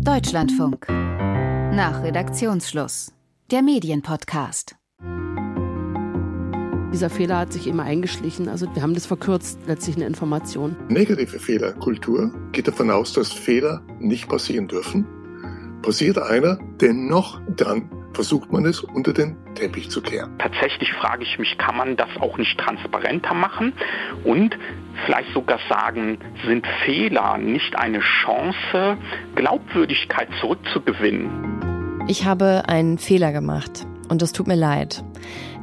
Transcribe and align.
Deutschlandfunk. 0.00 0.86
Nach 0.88 2.02
Redaktionsschluss. 2.02 3.12
Der 3.50 3.62
Medienpodcast. 3.62 4.76
Dieser 6.92 7.10
Fehler 7.10 7.38
hat 7.38 7.52
sich 7.52 7.66
immer 7.66 7.84
eingeschlichen. 7.84 8.48
Also 8.48 8.66
wir 8.74 8.82
haben 8.82 8.94
das 8.94 9.06
verkürzt, 9.06 9.58
letztlich 9.66 9.96
eine 9.96 10.06
Information. 10.06 10.76
Negative 10.88 11.38
Fehlerkultur 11.38 12.32
geht 12.52 12.68
davon 12.68 12.90
aus, 12.90 13.12
dass 13.14 13.32
Fehler 13.32 13.82
nicht 13.98 14.28
passieren 14.28 14.68
dürfen. 14.68 15.06
Passiert 15.82 16.18
einer, 16.18 16.58
dennoch 16.80 17.40
dann 17.56 17.90
versucht 18.16 18.50
man 18.50 18.64
es 18.64 18.80
unter 18.80 19.12
den 19.12 19.36
Teppich 19.54 19.90
zu 19.90 20.00
kehren. 20.00 20.38
Tatsächlich 20.38 20.90
frage 20.94 21.22
ich 21.22 21.38
mich, 21.38 21.58
kann 21.58 21.76
man 21.76 21.96
das 21.96 22.08
auch 22.18 22.38
nicht 22.38 22.58
transparenter 22.58 23.34
machen 23.34 23.74
und 24.24 24.56
vielleicht 25.04 25.32
sogar 25.34 25.58
sagen, 25.68 26.18
sind 26.46 26.66
Fehler 26.86 27.36
nicht 27.36 27.78
eine 27.78 28.00
Chance, 28.00 28.96
Glaubwürdigkeit 29.34 30.28
zurückzugewinnen? 30.40 32.06
Ich 32.08 32.24
habe 32.24 32.62
einen 32.68 32.96
Fehler 32.96 33.32
gemacht 33.32 33.86
und 34.08 34.22
es 34.22 34.32
tut 34.32 34.46
mir 34.46 34.56
leid. 34.56 35.04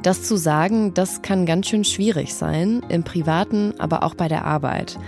Das 0.03 0.21
zu 0.21 0.35
sagen, 0.35 0.93
das 0.93 1.23
kann 1.23 1.47
ganz 1.47 1.69
schön 1.69 1.83
schwierig 1.83 2.35
sein, 2.35 2.83
im 2.87 3.03
privaten, 3.03 3.73
aber 3.79 4.03
auch 4.03 4.13
bei 4.13 4.27
der 4.27 4.45
Arbeit. 4.45 4.99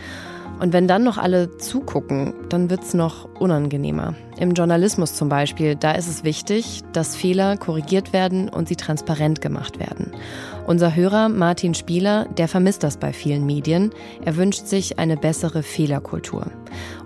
Und 0.60 0.74
wenn 0.74 0.88
dann 0.88 1.04
noch 1.04 1.18
alle 1.18 1.58
zugucken, 1.58 2.34
dann 2.50 2.70
wird 2.70 2.84
es 2.84 2.94
noch 2.94 3.28
unangenehmer. 3.40 4.16
Im 4.38 4.54
Journalismus 4.54 5.14
zum 5.14 5.30
Beispiel, 5.30 5.76
da 5.76 5.92
ist 5.92 6.08
es 6.08 6.24
wichtig, 6.24 6.82
dass 6.94 7.16
Fehler 7.16 7.58
korrigiert 7.58 8.14
werden 8.14 8.50
und 8.50 8.68
sie 8.68 8.76
transparent 8.76 9.42
gemacht 9.42 9.80
werden. 9.80 10.12
Unser 10.68 10.96
Hörer 10.96 11.30
Martin 11.30 11.74
Spieler, 11.74 12.26
der 12.38 12.48
vermisst 12.48 12.84
das 12.84 12.98
bei 12.98 13.14
vielen 13.14 13.46
Medien. 13.46 13.92
Er 14.24 14.36
wünscht 14.36 14.66
sich 14.66 14.98
eine 14.98 15.18
bessere 15.18 15.62
Fehlerkultur. 15.62 16.48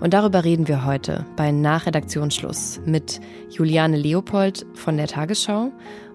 Und 0.00 0.14
darüber 0.14 0.44
reden 0.44 0.68
wir 0.68 0.84
heute 0.84 1.26
bei 1.36 1.50
Nachredaktionsschluss 1.50 2.80
mit 2.86 3.20
Juliane 3.50 3.96
Leopold 3.96 4.64
von 4.74 4.96
der 4.96 5.08
Tagesschau 5.08 5.72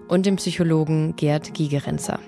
und 0.08 0.26
dem 0.26 0.36
Psychologen 0.36 1.14
Gerd 1.16 1.54
Gigerenzer. 1.54 2.18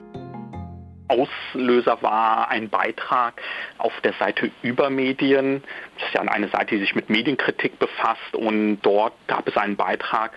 Auslöser 1.09 2.03
war 2.03 2.48
ein 2.48 2.69
Beitrag 2.69 3.41
auf 3.78 3.92
der 4.03 4.12
Seite 4.14 4.51
Übermedien. 4.62 5.62
Das 5.98 6.09
ist 6.09 6.15
ja 6.15 6.20
eine 6.23 6.48
Seite, 6.48 6.77
die 6.77 6.81
sich 6.81 6.95
mit 6.95 7.11
Medienkritik 7.11 7.78
befasst. 7.78 8.34
Und 8.34 8.81
dort 8.83 9.15
gab 9.27 9.48
es 9.48 9.56
einen 9.56 9.77
Beitrag 9.77 10.33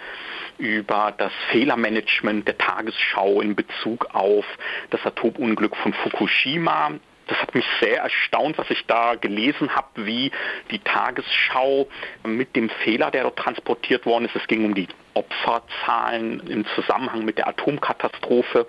über 0.57 1.13
das 1.17 1.31
Fehlermanagement 1.51 2.47
der 2.47 2.57
Tagesschau 2.57 3.41
in 3.41 3.55
Bezug 3.55 4.07
auf 4.13 4.45
das 4.91 5.05
Atomunglück 5.05 5.75
von 5.75 5.93
Fukushima. 5.93 6.91
Das 7.27 7.41
hat 7.41 7.55
mich 7.55 7.65
sehr 7.79 8.01
erstaunt, 8.01 8.57
was 8.57 8.69
ich 8.69 8.85
da 8.87 9.15
gelesen 9.15 9.73
habe, 9.73 10.05
wie 10.05 10.31
die 10.69 10.79
Tagesschau 10.79 11.87
mit 12.25 12.55
dem 12.55 12.69
Fehler, 12.69 13.09
der 13.09 13.23
dort 13.23 13.39
transportiert 13.39 14.05
worden 14.05 14.25
ist, 14.25 14.35
es 14.35 14.47
ging 14.47 14.65
um 14.65 14.75
die 14.75 14.87
Opferzahlen 15.13 16.45
im 16.47 16.65
Zusammenhang 16.75 17.23
mit 17.23 17.37
der 17.37 17.47
Atomkatastrophe, 17.47 18.67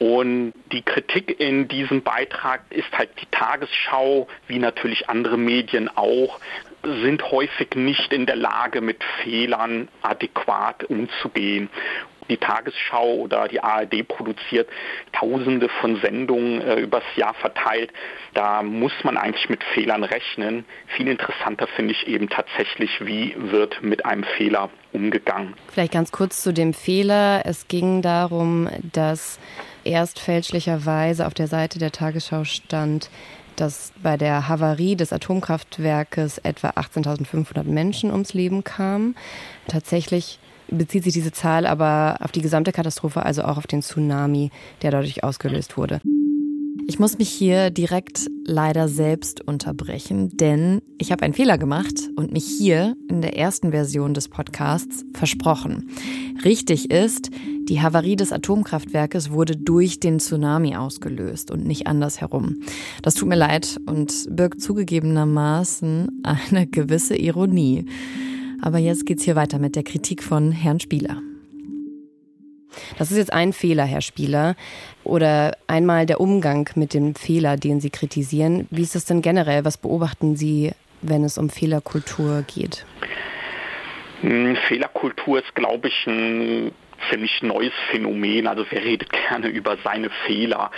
und 0.00 0.54
die 0.72 0.80
Kritik 0.80 1.38
in 1.40 1.68
diesem 1.68 2.02
Beitrag 2.02 2.62
ist 2.70 2.90
halt 2.96 3.10
die 3.20 3.26
Tagesschau, 3.30 4.28
wie 4.46 4.58
natürlich 4.58 5.10
andere 5.10 5.36
Medien 5.36 5.90
auch, 5.94 6.40
sind 6.82 7.30
häufig 7.30 7.74
nicht 7.74 8.10
in 8.10 8.24
der 8.24 8.36
Lage, 8.36 8.80
mit 8.80 9.04
Fehlern 9.22 9.88
adäquat 10.00 10.84
umzugehen 10.84 11.68
die 12.30 12.38
Tagesschau 12.38 13.14
oder 13.16 13.48
die 13.48 13.62
ARD 13.62 14.06
produziert 14.06 14.68
tausende 15.12 15.68
von 15.80 16.00
Sendungen 16.00 16.62
äh, 16.62 16.80
übers 16.80 17.02
Jahr 17.16 17.34
verteilt. 17.34 17.92
Da 18.34 18.62
muss 18.62 18.92
man 19.02 19.16
eigentlich 19.16 19.50
mit 19.50 19.62
Fehlern 19.74 20.04
rechnen. 20.04 20.64
Viel 20.96 21.08
interessanter 21.08 21.66
finde 21.66 21.92
ich 21.92 22.06
eben 22.06 22.28
tatsächlich, 22.28 23.04
wie 23.04 23.34
wird 23.36 23.82
mit 23.82 24.06
einem 24.06 24.24
Fehler 24.24 24.70
umgegangen. 24.92 25.54
Vielleicht 25.72 25.92
ganz 25.92 26.12
kurz 26.12 26.42
zu 26.42 26.52
dem 26.52 26.72
Fehler. 26.72 27.42
Es 27.44 27.68
ging 27.68 28.00
darum, 28.00 28.68
dass 28.92 29.38
erst 29.84 30.18
fälschlicherweise 30.18 31.26
auf 31.26 31.34
der 31.34 31.48
Seite 31.48 31.78
der 31.78 31.92
Tagesschau 31.92 32.44
stand, 32.44 33.10
dass 33.56 33.92
bei 34.02 34.16
der 34.16 34.48
Havarie 34.48 34.96
des 34.96 35.12
Atomkraftwerkes 35.12 36.38
etwa 36.38 36.70
18.500 36.70 37.64
Menschen 37.64 38.10
ums 38.10 38.32
Leben 38.32 38.64
kamen. 38.64 39.16
Tatsächlich 39.68 40.38
bezieht 40.68 41.04
sich 41.04 41.12
diese 41.12 41.32
Zahl 41.32 41.66
aber 41.66 42.16
auf 42.20 42.32
die 42.32 42.42
gesamte 42.42 42.72
Katastrophe, 42.72 43.24
also 43.24 43.42
auch 43.42 43.58
auf 43.58 43.66
den 43.66 43.82
Tsunami, 43.82 44.50
der 44.82 44.90
dadurch 44.90 45.24
ausgelöst 45.24 45.76
wurde. 45.76 46.00
Ich 46.86 46.98
muss 46.98 47.18
mich 47.18 47.28
hier 47.28 47.70
direkt 47.70 48.28
leider 48.44 48.88
selbst 48.88 49.46
unterbrechen, 49.46 50.36
denn 50.36 50.82
ich 50.98 51.12
habe 51.12 51.22
einen 51.22 51.34
Fehler 51.34 51.58
gemacht 51.58 52.10
und 52.16 52.32
mich 52.32 52.44
hier 52.44 52.96
in 53.08 53.22
der 53.22 53.36
ersten 53.36 53.70
Version 53.70 54.14
des 54.14 54.28
Podcasts 54.28 55.04
versprochen. 55.14 55.90
Richtig 56.44 56.90
ist, 56.90 57.30
die 57.68 57.80
Havarie 57.80 58.16
des 58.16 58.32
Atomkraftwerkes 58.32 59.30
wurde 59.30 59.56
durch 59.56 60.00
den 60.00 60.18
Tsunami 60.18 60.74
ausgelöst 60.76 61.50
und 61.50 61.64
nicht 61.64 61.86
andersherum. 61.86 62.60
Das 63.02 63.14
tut 63.14 63.28
mir 63.28 63.36
leid 63.36 63.80
und 63.86 64.26
birgt 64.30 64.60
zugegebenermaßen 64.60 66.22
eine 66.24 66.66
gewisse 66.66 67.16
Ironie. 67.16 67.84
Aber 68.60 68.78
jetzt 68.78 69.06
geht's 69.06 69.22
hier 69.24 69.36
weiter 69.36 69.58
mit 69.58 69.76
der 69.76 69.84
Kritik 69.84 70.22
von 70.22 70.52
Herrn 70.52 70.80
Spieler. 70.80 71.22
Das 72.98 73.10
ist 73.10 73.16
jetzt 73.16 73.32
ein 73.32 73.52
Fehler, 73.52 73.84
Herr 73.84 74.00
Spieler. 74.00 74.56
Oder 75.04 75.56
einmal 75.66 76.06
der 76.06 76.20
Umgang 76.20 76.68
mit 76.74 76.94
dem 76.94 77.14
Fehler, 77.14 77.56
den 77.56 77.80
Sie 77.80 77.90
kritisieren. 77.90 78.66
Wie 78.70 78.82
ist 78.82 78.94
das 78.94 79.04
denn 79.04 79.22
generell? 79.22 79.64
Was 79.64 79.78
beobachten 79.78 80.36
Sie, 80.36 80.72
wenn 81.02 81.24
es 81.24 81.38
um 81.38 81.50
Fehlerkultur 81.50 82.44
geht? 82.46 82.84
Hm, 84.20 84.56
Fehlerkultur 84.68 85.38
ist, 85.38 85.54
glaube 85.54 85.88
ich, 85.88 86.06
ein 86.06 86.72
ziemlich 87.10 87.42
neues 87.42 87.72
Phänomen. 87.90 88.46
Also 88.46 88.66
wer 88.70 88.84
redet 88.84 89.10
gerne 89.10 89.48
über 89.48 89.76
seine 89.82 90.10
Fehler? 90.26 90.70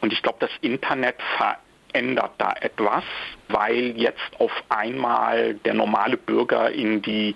Und 0.00 0.12
ich 0.12 0.22
glaube, 0.22 0.38
das 0.40 0.50
Internet 0.60 1.16
verändert 1.36 2.32
da 2.38 2.54
etwas, 2.60 3.02
weil 3.48 3.94
jetzt 3.96 4.38
auf 4.38 4.52
einmal 4.68 5.54
der 5.54 5.74
normale 5.74 6.16
Bürger 6.16 6.70
in 6.70 7.02
die 7.02 7.34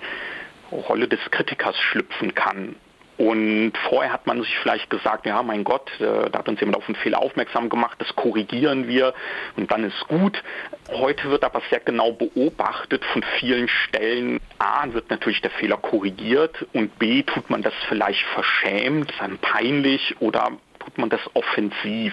Rolle 0.70 1.08
des 1.08 1.20
Kritikers 1.30 1.78
schlüpfen 1.78 2.34
kann. 2.34 2.76
Und 3.22 3.74
vorher 3.88 4.12
hat 4.12 4.26
man 4.26 4.42
sich 4.42 4.58
vielleicht 4.58 4.90
gesagt, 4.90 5.26
ja, 5.26 5.44
mein 5.44 5.62
Gott, 5.62 5.88
äh, 6.00 6.28
da 6.28 6.40
hat 6.40 6.48
uns 6.48 6.58
jemand 6.58 6.78
auf 6.78 6.88
einen 6.88 6.96
Fehler 6.96 7.20
aufmerksam 7.20 7.68
gemacht, 7.68 7.96
das 8.00 8.16
korrigieren 8.16 8.88
wir 8.88 9.14
und 9.56 9.70
dann 9.70 9.84
ist 9.84 10.08
gut. 10.08 10.42
Heute 10.90 11.30
wird 11.30 11.44
aber 11.44 11.62
sehr 11.70 11.78
genau 11.78 12.10
beobachtet 12.10 13.04
von 13.04 13.22
vielen 13.38 13.68
Stellen. 13.68 14.40
A, 14.58 14.92
wird 14.92 15.08
natürlich 15.08 15.40
der 15.40 15.52
Fehler 15.52 15.76
korrigiert 15.76 16.66
und 16.72 16.98
B, 16.98 17.22
tut 17.22 17.48
man 17.48 17.62
das 17.62 17.74
vielleicht 17.88 18.24
verschämt, 18.34 19.12
dann 19.20 19.38
peinlich 19.38 20.16
oder 20.18 20.50
tut 20.80 20.98
man 20.98 21.08
das 21.08 21.20
offensiv. 21.34 22.12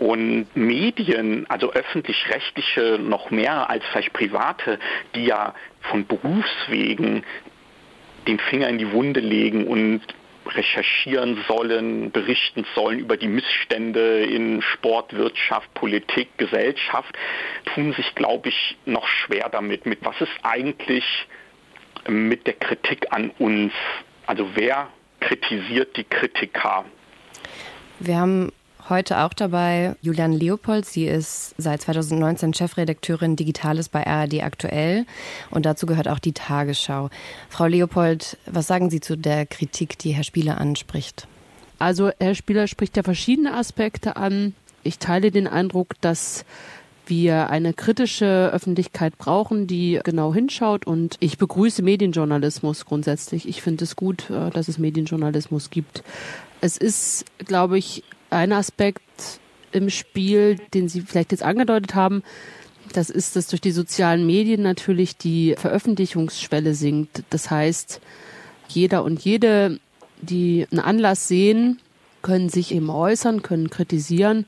Und 0.00 0.48
Medien, 0.56 1.48
also 1.48 1.72
öffentlich-rechtliche 1.72 2.98
noch 2.98 3.30
mehr 3.30 3.70
als 3.70 3.84
vielleicht 3.92 4.12
private, 4.12 4.80
die 5.14 5.26
ja 5.26 5.54
von 5.82 6.04
Berufswegen 6.04 7.22
den 8.26 8.38
Finger 8.38 8.68
in 8.68 8.78
die 8.78 8.90
Wunde 8.92 9.20
legen 9.20 9.66
und 9.66 10.02
recherchieren 10.48 11.44
sollen, 11.48 12.10
berichten 12.10 12.64
sollen 12.74 12.98
über 12.98 13.16
die 13.16 13.28
Missstände 13.28 14.24
in 14.24 14.62
Sport, 14.62 15.12
Wirtschaft, 15.14 15.72
Politik, 15.74 16.28
Gesellschaft, 16.36 17.16
tun 17.74 17.92
sich, 17.94 18.14
glaube 18.14 18.48
ich, 18.50 18.76
noch 18.84 19.06
schwer 19.06 19.48
damit. 19.48 19.86
Mit 19.86 20.04
was 20.04 20.20
ist 20.20 20.32
eigentlich 20.42 21.04
mit 22.08 22.46
der 22.46 22.54
Kritik 22.54 23.08
an 23.10 23.30
uns? 23.38 23.72
Also 24.26 24.48
wer 24.54 24.88
kritisiert 25.20 25.96
die 25.96 26.04
Kritiker? 26.04 26.84
Wir 27.98 28.18
haben 28.18 28.52
Heute 28.88 29.18
auch 29.24 29.34
dabei 29.34 29.96
Julian 30.00 30.32
Leopold. 30.32 30.86
Sie 30.86 31.06
ist 31.06 31.56
seit 31.58 31.82
2019 31.82 32.54
Chefredakteurin 32.54 33.34
Digitales 33.34 33.88
bei 33.88 34.06
ARD 34.06 34.44
aktuell 34.44 35.06
und 35.50 35.66
dazu 35.66 35.86
gehört 35.86 36.06
auch 36.06 36.20
die 36.20 36.32
Tagesschau. 36.32 37.10
Frau 37.48 37.66
Leopold, 37.66 38.38
was 38.46 38.68
sagen 38.68 38.88
Sie 38.90 39.00
zu 39.00 39.16
der 39.16 39.44
Kritik, 39.44 39.98
die 39.98 40.12
Herr 40.12 40.22
Spieler 40.22 40.60
anspricht? 40.60 41.26
Also 41.80 42.10
Herr 42.20 42.36
Spieler 42.36 42.68
spricht 42.68 42.96
ja 42.96 43.02
verschiedene 43.02 43.54
Aspekte 43.54 44.14
an. 44.14 44.54
Ich 44.84 45.00
teile 45.00 45.32
den 45.32 45.48
Eindruck, 45.48 46.00
dass 46.00 46.44
wir 47.06 47.50
eine 47.50 47.72
kritische 47.72 48.50
Öffentlichkeit 48.52 49.18
brauchen, 49.18 49.66
die 49.66 49.98
genau 50.04 50.32
hinschaut. 50.32 50.86
Und 50.86 51.16
ich 51.18 51.38
begrüße 51.38 51.82
Medienjournalismus 51.82 52.84
grundsätzlich. 52.84 53.48
Ich 53.48 53.62
finde 53.62 53.82
es 53.82 53.96
gut, 53.96 54.30
äh, 54.30 54.50
dass 54.50 54.68
es 54.68 54.78
Medienjournalismus 54.78 55.70
gibt. 55.70 56.04
Es 56.60 56.76
ist, 56.76 57.24
glaube 57.46 57.78
ich, 57.78 58.02
ein 58.30 58.52
Aspekt 58.52 59.02
im 59.72 59.90
Spiel, 59.90 60.58
den 60.74 60.88
Sie 60.88 61.02
vielleicht 61.02 61.32
jetzt 61.32 61.42
angedeutet 61.42 61.94
haben. 61.94 62.22
Das 62.92 63.10
ist, 63.10 63.36
dass 63.36 63.48
durch 63.48 63.60
die 63.60 63.72
sozialen 63.72 64.26
Medien 64.26 64.62
natürlich 64.62 65.16
die 65.16 65.54
Veröffentlichungsschwelle 65.58 66.74
sinkt. 66.74 67.24
Das 67.30 67.50
heißt, 67.50 68.00
jeder 68.68 69.04
und 69.04 69.22
jede, 69.22 69.80
die 70.20 70.66
einen 70.70 70.80
Anlass 70.80 71.28
sehen, 71.28 71.80
können 72.22 72.48
sich 72.48 72.74
eben 72.74 72.90
äußern, 72.90 73.42
können 73.42 73.70
kritisieren, 73.70 74.46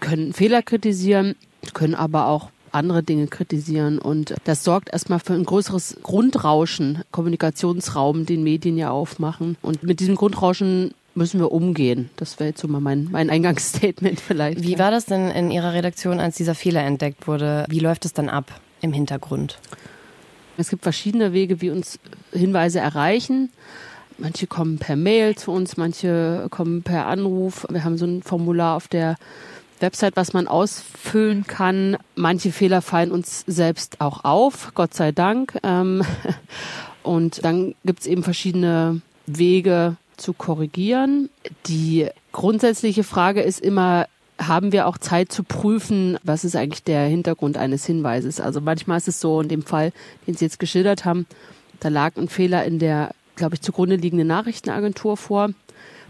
können 0.00 0.32
Fehler 0.32 0.62
kritisieren, 0.62 1.34
können 1.74 1.94
aber 1.94 2.28
auch 2.28 2.50
andere 2.70 3.02
Dinge 3.02 3.26
kritisieren. 3.26 3.98
Und 3.98 4.34
das 4.44 4.64
sorgt 4.64 4.90
erstmal 4.90 5.20
für 5.20 5.34
ein 5.34 5.44
größeres 5.44 5.98
Grundrauschen, 6.02 7.02
Kommunikationsraum, 7.10 8.24
den 8.24 8.42
Medien 8.42 8.78
ja 8.78 8.90
aufmachen. 8.90 9.56
Und 9.62 9.82
mit 9.82 10.00
diesem 10.00 10.14
Grundrauschen 10.14 10.94
müssen 11.14 11.40
wir 11.40 11.52
umgehen. 11.52 12.10
Das 12.16 12.38
wäre 12.38 12.50
jetzt 12.50 12.60
so 12.60 12.68
mal 12.68 12.80
mein, 12.80 13.08
mein 13.10 13.30
Eingangsstatement 13.30 14.20
vielleicht. 14.26 14.62
Wie 14.62 14.78
war 14.78 14.90
das 14.90 15.06
denn 15.06 15.30
in 15.30 15.50
Ihrer 15.50 15.72
Redaktion, 15.72 16.20
als 16.20 16.36
dieser 16.36 16.54
Fehler 16.54 16.82
entdeckt 16.82 17.26
wurde? 17.26 17.66
Wie 17.68 17.80
läuft 17.80 18.04
es 18.04 18.12
dann 18.12 18.28
ab 18.28 18.60
im 18.80 18.92
Hintergrund? 18.92 19.58
Es 20.56 20.68
gibt 20.68 20.82
verschiedene 20.82 21.32
Wege, 21.32 21.60
wie 21.60 21.70
uns 21.70 21.98
Hinweise 22.32 22.80
erreichen. 22.80 23.50
Manche 24.18 24.46
kommen 24.46 24.78
per 24.78 24.96
Mail 24.96 25.34
zu 25.34 25.50
uns, 25.50 25.76
manche 25.76 26.46
kommen 26.50 26.82
per 26.82 27.06
Anruf. 27.06 27.66
Wir 27.70 27.84
haben 27.84 27.96
so 27.96 28.06
ein 28.06 28.22
Formular 28.22 28.76
auf 28.76 28.88
der 28.88 29.16
Website, 29.80 30.16
was 30.16 30.32
man 30.32 30.46
ausfüllen 30.46 31.46
kann. 31.46 31.96
Manche 32.14 32.52
Fehler 32.52 32.82
fallen 32.82 33.10
uns 33.10 33.44
selbst 33.46 34.00
auch 34.00 34.24
auf, 34.24 34.72
Gott 34.74 34.94
sei 34.94 35.12
Dank. 35.12 35.58
Ähm, 35.62 36.02
und 37.02 37.44
dann 37.44 37.74
gibt 37.84 38.00
es 38.00 38.06
eben 38.06 38.22
verschiedene 38.22 39.00
Wege 39.26 39.96
zu 40.16 40.32
korrigieren. 40.32 41.28
Die 41.66 42.08
grundsätzliche 42.32 43.04
Frage 43.04 43.42
ist 43.42 43.60
immer, 43.60 44.06
haben 44.38 44.72
wir 44.72 44.86
auch 44.86 44.98
Zeit 44.98 45.32
zu 45.32 45.44
prüfen, 45.44 46.18
was 46.22 46.44
ist 46.44 46.56
eigentlich 46.56 46.82
der 46.82 47.06
Hintergrund 47.06 47.56
eines 47.56 47.84
Hinweises. 47.86 48.40
Also 48.40 48.60
manchmal 48.60 48.98
ist 48.98 49.08
es 49.08 49.20
so, 49.20 49.40
in 49.40 49.48
dem 49.48 49.62
Fall, 49.62 49.92
den 50.26 50.34
Sie 50.34 50.44
jetzt 50.44 50.58
geschildert 50.58 51.04
haben, 51.04 51.26
da 51.80 51.88
lag 51.88 52.16
ein 52.16 52.28
Fehler 52.28 52.64
in 52.64 52.78
der, 52.78 53.14
glaube 53.36 53.54
ich, 53.54 53.62
zugrunde 53.62 53.96
liegenden 53.96 54.28
Nachrichtenagentur 54.28 55.16
vor. 55.16 55.50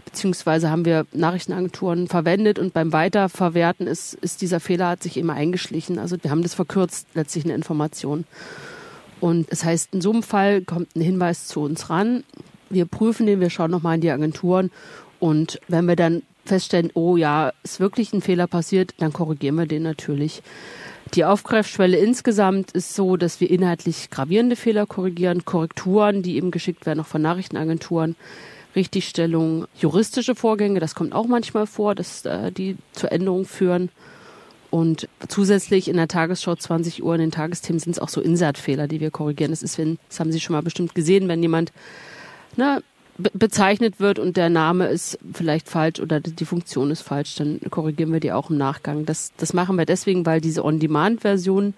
Beziehungsweise 0.05 0.69
haben 0.69 0.85
wir 0.85 1.05
Nachrichtenagenturen 1.13 2.07
verwendet 2.07 2.59
und 2.59 2.73
beim 2.73 2.93
Weiterverwerten 2.93 3.87
ist, 3.87 4.13
ist 4.15 4.41
dieser 4.41 4.59
Fehler 4.59 4.89
hat 4.89 5.03
sich 5.03 5.17
immer 5.17 5.33
eingeschlichen. 5.33 5.97
Also 5.97 6.17
wir 6.21 6.29
haben 6.29 6.43
das 6.43 6.53
verkürzt, 6.53 7.07
letztlich 7.13 7.45
eine 7.45 7.55
Information. 7.55 8.25
Und 9.19 9.43
es 9.49 9.59
das 9.59 9.65
heißt, 9.65 9.93
in 9.93 10.01
so 10.01 10.11
einem 10.11 10.21
Fall 10.21 10.61
kommt 10.61 10.95
ein 10.95 11.01
Hinweis 11.01 11.47
zu 11.47 11.61
uns 11.61 11.89
ran. 11.89 12.23
Wir 12.73 12.85
prüfen 12.85 13.25
den, 13.25 13.39
wir 13.39 13.49
schauen 13.49 13.71
nochmal 13.71 13.95
in 13.95 14.01
die 14.01 14.11
Agenturen 14.11 14.71
und 15.19 15.59
wenn 15.67 15.85
wir 15.85 15.95
dann 15.95 16.23
feststellen, 16.45 16.91
oh 16.93 17.15
ja, 17.15 17.53
ist 17.63 17.79
wirklich 17.79 18.13
ein 18.13 18.21
Fehler 18.21 18.47
passiert, 18.47 18.93
dann 18.97 19.13
korrigieren 19.13 19.55
wir 19.55 19.65
den 19.65 19.83
natürlich. 19.83 20.43
Die 21.13 21.25
Aufgreifschwelle 21.25 21.97
insgesamt 21.97 22.71
ist 22.71 22.95
so, 22.95 23.17
dass 23.17 23.39
wir 23.39 23.49
inhaltlich 23.49 24.09
gravierende 24.09 24.55
Fehler 24.55 24.85
korrigieren, 24.85 25.45
Korrekturen, 25.45 26.23
die 26.23 26.37
eben 26.37 26.51
geschickt 26.51 26.85
werden, 26.85 26.99
auch 26.99 27.05
von 27.05 27.21
Nachrichtenagenturen, 27.21 28.15
Richtigstellung, 28.75 29.67
juristische 29.79 30.33
Vorgänge, 30.33 30.79
das 30.79 30.95
kommt 30.95 31.13
auch 31.13 31.27
manchmal 31.27 31.67
vor, 31.67 31.93
dass 31.93 32.25
äh, 32.25 32.51
die 32.51 32.77
zur 32.93 33.11
Änderung 33.11 33.45
führen. 33.45 33.89
Und 34.71 35.07
zusätzlich 35.27 35.87
in 35.87 35.97
der 35.97 36.07
Tagesschau 36.07 36.55
20 36.55 37.03
Uhr 37.03 37.13
in 37.13 37.21
den 37.21 37.31
Tagesthemen 37.31 37.79
sind 37.79 37.91
es 37.91 37.99
auch 37.99 38.09
so 38.09 38.19
Insertfehler, 38.19 38.87
die 38.87 38.99
wir 38.99 39.11
korrigieren. 39.11 39.51
Das 39.51 39.61
ist, 39.61 39.77
wenn, 39.77 39.99
das 40.09 40.19
haben 40.19 40.31
Sie 40.31 40.39
schon 40.39 40.55
mal 40.55 40.63
bestimmt 40.63 40.95
gesehen, 40.95 41.27
wenn 41.27 41.43
jemand 41.43 41.71
ne, 42.57 42.81
bezeichnet 43.17 43.99
wird 43.99 44.17
und 44.19 44.37
der 44.37 44.49
Name 44.49 44.87
ist 44.87 45.19
vielleicht 45.33 45.69
falsch 45.69 45.99
oder 45.99 46.19
die 46.19 46.45
Funktion 46.45 46.89
ist 46.89 47.01
falsch, 47.01 47.35
dann 47.35 47.59
korrigieren 47.69 48.11
wir 48.11 48.19
die 48.19 48.31
auch 48.31 48.49
im 48.49 48.57
Nachgang. 48.57 49.05
Das, 49.05 49.31
das 49.37 49.53
machen 49.53 49.77
wir 49.77 49.85
deswegen, 49.85 50.25
weil 50.25 50.41
diese 50.41 50.65
On-Demand-Version 50.65 51.73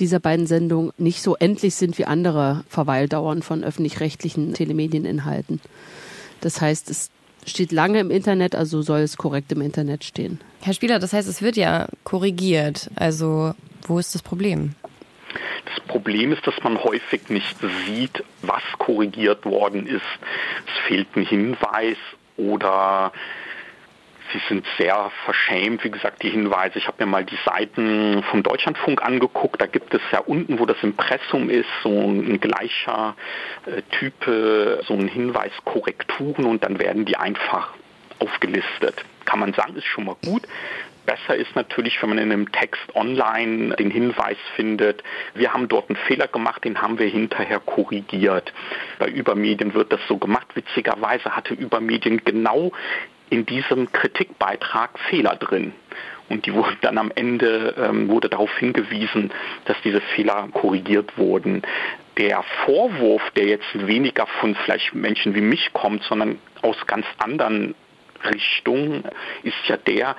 dieser 0.00 0.20
beiden 0.20 0.46
Sendungen 0.46 0.92
nicht 0.98 1.22
so 1.22 1.36
endlich 1.36 1.74
sind 1.74 1.98
wie 1.98 2.04
andere 2.04 2.64
Verweildauern 2.68 3.42
von 3.42 3.64
öffentlich-rechtlichen 3.64 4.54
Telemedieninhalten. 4.54 5.60
Das 6.40 6.60
heißt, 6.60 6.90
es 6.90 7.10
steht 7.46 7.72
lange 7.72 8.00
im 8.00 8.10
Internet, 8.10 8.54
also 8.54 8.82
soll 8.82 9.00
es 9.00 9.16
korrekt 9.16 9.50
im 9.52 9.60
Internet 9.60 10.04
stehen. 10.04 10.40
Herr 10.60 10.74
Spieler, 10.74 10.98
das 10.98 11.12
heißt, 11.12 11.28
es 11.28 11.42
wird 11.42 11.56
ja 11.56 11.88
korrigiert. 12.04 12.90
Also 12.96 13.54
wo 13.86 13.98
ist 13.98 14.14
das 14.14 14.22
Problem? 14.22 14.74
Das 15.64 15.80
Problem 15.80 16.32
ist, 16.32 16.46
dass 16.46 16.62
man 16.62 16.82
häufig 16.82 17.28
nicht 17.28 17.56
sieht, 17.86 18.24
was 18.42 18.62
korrigiert 18.78 19.44
worden 19.44 19.86
ist. 19.86 20.02
Es 20.66 20.78
fehlt 20.86 21.14
ein 21.16 21.24
Hinweis 21.24 21.96
oder 22.36 23.12
Sie 24.32 24.40
sind 24.46 24.66
sehr 24.76 25.10
verschämt, 25.24 25.84
wie 25.84 25.90
gesagt, 25.90 26.22
die 26.22 26.28
Hinweise. 26.28 26.78
Ich 26.78 26.86
habe 26.86 27.02
mir 27.02 27.10
mal 27.10 27.24
die 27.24 27.38
Seiten 27.46 28.22
vom 28.24 28.42
Deutschlandfunk 28.42 29.02
angeguckt. 29.02 29.60
Da 29.60 29.66
gibt 29.66 29.94
es 29.94 30.02
ja 30.12 30.18
unten, 30.18 30.58
wo 30.58 30.66
das 30.66 30.76
Impressum 30.82 31.48
ist, 31.48 31.68
so 31.82 31.88
ein 31.88 32.38
gleicher 32.38 33.16
äh, 33.64 33.80
Typ, 33.98 34.12
so 34.86 34.94
ein 34.94 35.08
Hinweis 35.08 35.52
Korrekturen 35.64 36.44
und 36.44 36.62
dann 36.62 36.78
werden 36.78 37.06
die 37.06 37.16
einfach 37.16 37.70
aufgelistet. 38.18 39.02
Kann 39.24 39.40
man 39.40 39.54
sagen, 39.54 39.76
ist 39.76 39.86
schon 39.86 40.04
mal 40.04 40.16
gut. 40.24 40.42
Besser 41.08 41.36
ist 41.36 41.56
natürlich, 41.56 42.02
wenn 42.02 42.10
man 42.10 42.18
in 42.18 42.30
einem 42.30 42.52
Text 42.52 42.82
online 42.94 43.74
den 43.76 43.90
Hinweis 43.90 44.36
findet, 44.56 45.02
wir 45.32 45.54
haben 45.54 45.66
dort 45.66 45.88
einen 45.88 45.96
Fehler 45.96 46.28
gemacht, 46.28 46.62
den 46.64 46.82
haben 46.82 46.98
wir 46.98 47.06
hinterher 47.06 47.60
korrigiert. 47.60 48.52
Bei 48.98 49.08
Übermedien 49.08 49.72
wird 49.72 49.90
das 49.90 50.00
so 50.06 50.18
gemacht. 50.18 50.48
Witzigerweise 50.54 51.34
hatte 51.34 51.54
Übermedien 51.54 52.20
genau 52.26 52.72
in 53.30 53.46
diesem 53.46 53.90
Kritikbeitrag 53.90 54.98
Fehler 55.08 55.36
drin. 55.36 55.72
Und 56.28 56.44
die 56.44 56.52
wurden 56.52 56.76
dann 56.82 56.98
am 56.98 57.10
Ende, 57.14 57.74
ähm, 57.78 58.10
wurde 58.10 58.28
darauf 58.28 58.54
hingewiesen, 58.58 59.32
dass 59.64 59.78
diese 59.82 60.02
Fehler 60.14 60.50
korrigiert 60.52 61.16
wurden. 61.16 61.62
Der 62.18 62.44
Vorwurf, 62.66 63.22
der 63.34 63.46
jetzt 63.46 63.86
weniger 63.86 64.26
von 64.40 64.54
vielleicht 64.56 64.94
Menschen 64.94 65.34
wie 65.34 65.40
mich 65.40 65.72
kommt, 65.72 66.02
sondern 66.02 66.38
aus 66.60 66.76
ganz 66.86 67.06
anderen 67.16 67.74
Richtungen, 68.24 69.04
ist 69.42 69.56
ja 69.68 69.78
der, 69.78 70.16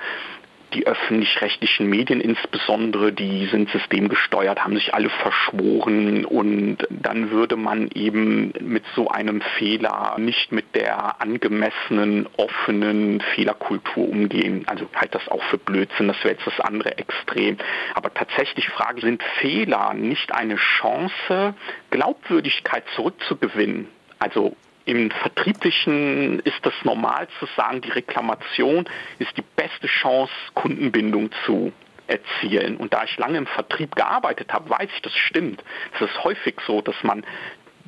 die 0.74 0.86
öffentlich-rechtlichen 0.86 1.88
Medien 1.88 2.20
insbesondere, 2.20 3.12
die 3.12 3.46
sind 3.46 3.70
systemgesteuert, 3.70 4.64
haben 4.64 4.74
sich 4.74 4.94
alle 4.94 5.10
verschworen 5.10 6.24
und 6.24 6.78
dann 6.90 7.30
würde 7.30 7.56
man 7.56 7.88
eben 7.94 8.52
mit 8.60 8.84
so 8.94 9.08
einem 9.08 9.40
Fehler 9.58 10.16
nicht 10.18 10.52
mit 10.52 10.74
der 10.74 11.20
angemessenen, 11.20 12.28
offenen 12.36 13.20
Fehlerkultur 13.34 14.08
umgehen. 14.08 14.64
Also 14.66 14.88
halt 14.94 15.14
das 15.14 15.28
auch 15.28 15.42
für 15.44 15.58
Blödsinn, 15.58 16.08
das 16.08 16.18
wäre 16.22 16.34
jetzt 16.34 16.46
das 16.46 16.60
andere 16.60 16.98
Extrem. 16.98 17.56
Aber 17.94 18.12
tatsächlich 18.12 18.68
frage, 18.68 19.00
sind 19.00 19.22
Fehler 19.40 19.94
nicht 19.94 20.32
eine 20.32 20.56
Chance, 20.56 21.54
Glaubwürdigkeit 21.90 22.84
zurückzugewinnen? 22.94 23.88
Also 24.18 24.56
im 24.90 25.10
Vertrieblichen 25.10 26.40
ist 26.40 26.64
das 26.64 26.74
normal 26.82 27.28
zu 27.38 27.46
sagen, 27.56 27.80
die 27.80 27.90
Reklamation 27.90 28.88
ist 29.18 29.36
die 29.36 29.44
beste 29.54 29.86
Chance, 29.86 30.32
Kundenbindung 30.54 31.30
zu 31.46 31.72
erzielen. 32.08 32.76
Und 32.76 32.92
da 32.92 33.04
ich 33.04 33.16
lange 33.16 33.38
im 33.38 33.46
Vertrieb 33.46 33.94
gearbeitet 33.94 34.52
habe, 34.52 34.68
weiß 34.68 34.90
ich, 34.92 35.02
das 35.02 35.14
stimmt. 35.14 35.62
Es 35.94 36.00
ist 36.00 36.24
häufig 36.24 36.56
so, 36.66 36.82
dass 36.82 36.96
man 37.04 37.24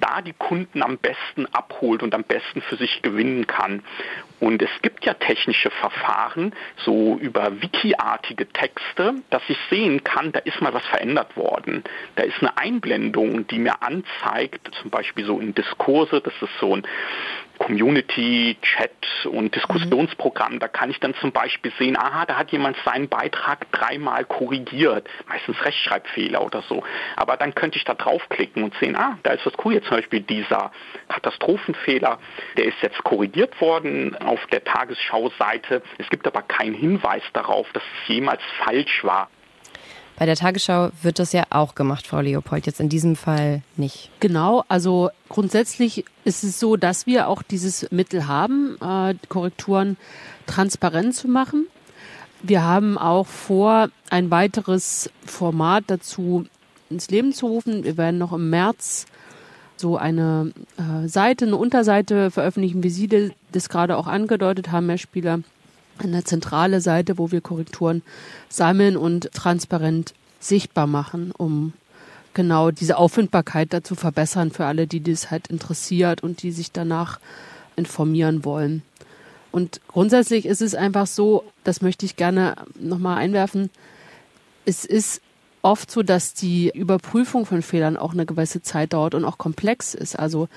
da 0.02 0.20
die 0.20 0.34
Kunden 0.34 0.82
am 0.82 0.99
besten 0.99 1.46
abholt 1.53 2.03
und 2.03 2.15
am 2.15 2.24
besten 2.24 2.60
für 2.60 2.76
sich 2.76 3.03
gewinnen 3.03 3.46
kann. 3.46 3.82
Und 4.41 4.60
es 4.60 4.70
gibt 4.82 5.06
ja 5.06 5.15
technische 5.15 5.70
Verfahren, 5.70 6.53
so 6.76 7.17
über 7.19 7.62
Wiki-artige 7.62 8.48
Texte, 8.48 9.15
dass 9.31 9.43
ich 9.48 9.56
sehen 9.70 10.03
kann, 10.03 10.32
da 10.32 10.41
ist 10.41 10.60
mal 10.60 10.74
was 10.74 10.84
verändert 10.86 11.36
worden. 11.36 11.84
Da 12.17 12.24
ist 12.24 12.41
eine 12.41 12.56
Einblendung, 12.58 13.46
die 13.46 13.60
mir 13.60 13.82
anzeigt, 13.82 14.74
zum 14.81 14.91
Beispiel 14.91 15.24
so 15.24 15.38
in 15.38 15.55
Diskurse, 15.55 16.20
das 16.20 16.34
ist 16.43 16.58
so 16.58 16.74
ein 16.74 16.82
Community, 17.62 18.56
Chat 18.60 18.90
und 19.26 19.54
Diskussionsprogramm. 19.54 20.58
Da 20.58 20.66
kann 20.66 20.90
ich 20.90 20.98
dann 20.98 21.14
zum 21.14 21.31
Beispiel 21.31 21.72
sehen, 21.78 21.96
aha, 21.96 22.26
da 22.26 22.36
hat 22.36 22.50
jemand 22.50 22.76
seinen 22.84 23.08
Beitrag 23.08 23.70
dreimal 23.70 24.24
korrigiert. 24.24 25.08
Meistens 25.28 25.64
Rechtschreibfehler 25.64 26.44
oder 26.44 26.62
so. 26.62 26.82
Aber 27.14 27.36
dann 27.36 27.54
könnte 27.54 27.78
ich 27.78 27.84
da 27.84 27.94
draufklicken 27.94 28.64
und 28.64 28.74
sehen, 28.81 28.96
ah, 28.96 29.16
da 29.22 29.31
ist 29.31 29.46
was 29.46 29.52
cool. 29.64 29.74
Jetzt 29.74 29.86
zum 29.86 29.96
Beispiel 29.96 30.20
dieser 30.20 30.72
Katastrophenfehler, 31.08 32.19
der 32.56 32.64
ist 32.64 32.82
jetzt 32.82 33.02
korrigiert 33.04 33.60
worden 33.60 34.16
auf 34.16 34.44
der 34.48 34.64
Tagesschau-Seite. 34.64 35.82
Es 35.98 36.08
gibt 36.08 36.26
aber 36.26 36.42
keinen 36.42 36.74
Hinweis 36.74 37.22
darauf, 37.32 37.70
dass 37.72 37.82
es 37.82 38.08
jemals 38.08 38.42
falsch 38.64 39.04
war. 39.04 39.28
Bei 40.16 40.26
der 40.26 40.36
Tagesschau 40.36 40.90
wird 41.02 41.19
das 41.19 41.32
ja 41.32 41.44
auch 41.50 41.74
gemacht, 41.74 42.06
Frau 42.06 42.20
Leopold, 42.20 42.66
jetzt 42.66 42.81
in 42.81 42.88
diesem 42.88 43.16
Fall 43.16 43.62
nicht. 43.76 44.10
Genau, 44.20 44.64
also 44.69 45.10
grundsätzlich 45.28 46.04
ist 46.24 46.44
es 46.44 46.60
so, 46.60 46.76
dass 46.76 47.06
wir 47.06 47.28
auch 47.28 47.42
dieses 47.42 47.90
Mittel 47.90 48.26
haben, 48.26 48.76
äh, 48.81 49.14
Korrekturen 49.28 49.96
transparent 50.46 51.14
zu 51.14 51.28
machen. 51.28 51.66
Wir 52.42 52.62
haben 52.62 52.98
auch 52.98 53.26
vor, 53.26 53.88
ein 54.10 54.31
weiteres 54.31 55.10
Format 55.24 55.84
dazu 55.86 56.44
ins 56.90 57.08
Leben 57.08 57.32
zu 57.32 57.46
rufen. 57.46 57.84
Wir 57.84 57.96
werden 57.96 58.19
noch 58.19 58.32
im 58.32 58.50
März 58.50 59.06
so 59.76 59.96
eine 59.96 60.52
äh, 60.76 61.08
Seite, 61.08 61.46
eine 61.46 61.56
Unterseite 61.56 62.31
veröffentlichen, 62.31 62.82
wie 62.82 62.90
Sie 62.90 63.32
das 63.52 63.69
gerade 63.69 63.96
auch 63.96 64.06
angedeutet 64.06 64.70
haben, 64.70 64.88
Herr 64.88 64.98
Spieler 64.98 65.40
eine 65.99 66.25
zentrale 66.25 66.81
Seite, 66.81 67.19
wo 67.19 67.31
wir 67.31 67.41
Korrekturen 67.41 68.03
sammeln 68.49 68.96
und 68.96 69.31
transparent 69.32 70.15
sichtbar 70.41 70.87
machen, 70.87 71.32
um 71.32 71.72
genau 72.34 72.70
diese 72.70 72.96
Auffindbarkeit 72.96 73.72
dazu 73.72 73.94
verbessern 73.94 74.51
für 74.51 74.67
alle, 74.67 74.87
die 74.87 75.03
das 75.03 75.31
halt 75.31 75.49
interessiert 75.49 76.22
und 76.22 76.43
die 76.43 76.53
sich 76.53 76.72
danach 76.72 77.20
informieren 77.77 78.44
wollen. 78.44 78.82
Und 79.51 79.81
grundsätzlich 79.87 80.46
ist 80.46 80.63
es 80.63 80.75
einfach 80.75 81.06
so, 81.06 81.44
das 81.63 81.82
möchte 81.82 82.06
ich 82.06 82.17
gerne 82.17 82.56
nochmal 82.79 83.19
einwerfen, 83.19 83.70
es 84.65 84.84
ist 84.84 85.20
oft 85.61 85.91
so, 85.91 86.03
dass 86.03 86.34
die 86.34 86.70
Überprüfung 86.75 87.46
von 87.46 87.63
Fehlern 87.63 87.96
auch 87.96 88.13
eine 88.13 88.27
gewisse 88.27 88.63
Zeit 88.63 88.93
dauert 88.93 89.15
und 89.15 89.25
auch 89.25 89.39
komplex 89.39 89.94
ist. 89.94 90.19
Also 90.19 90.49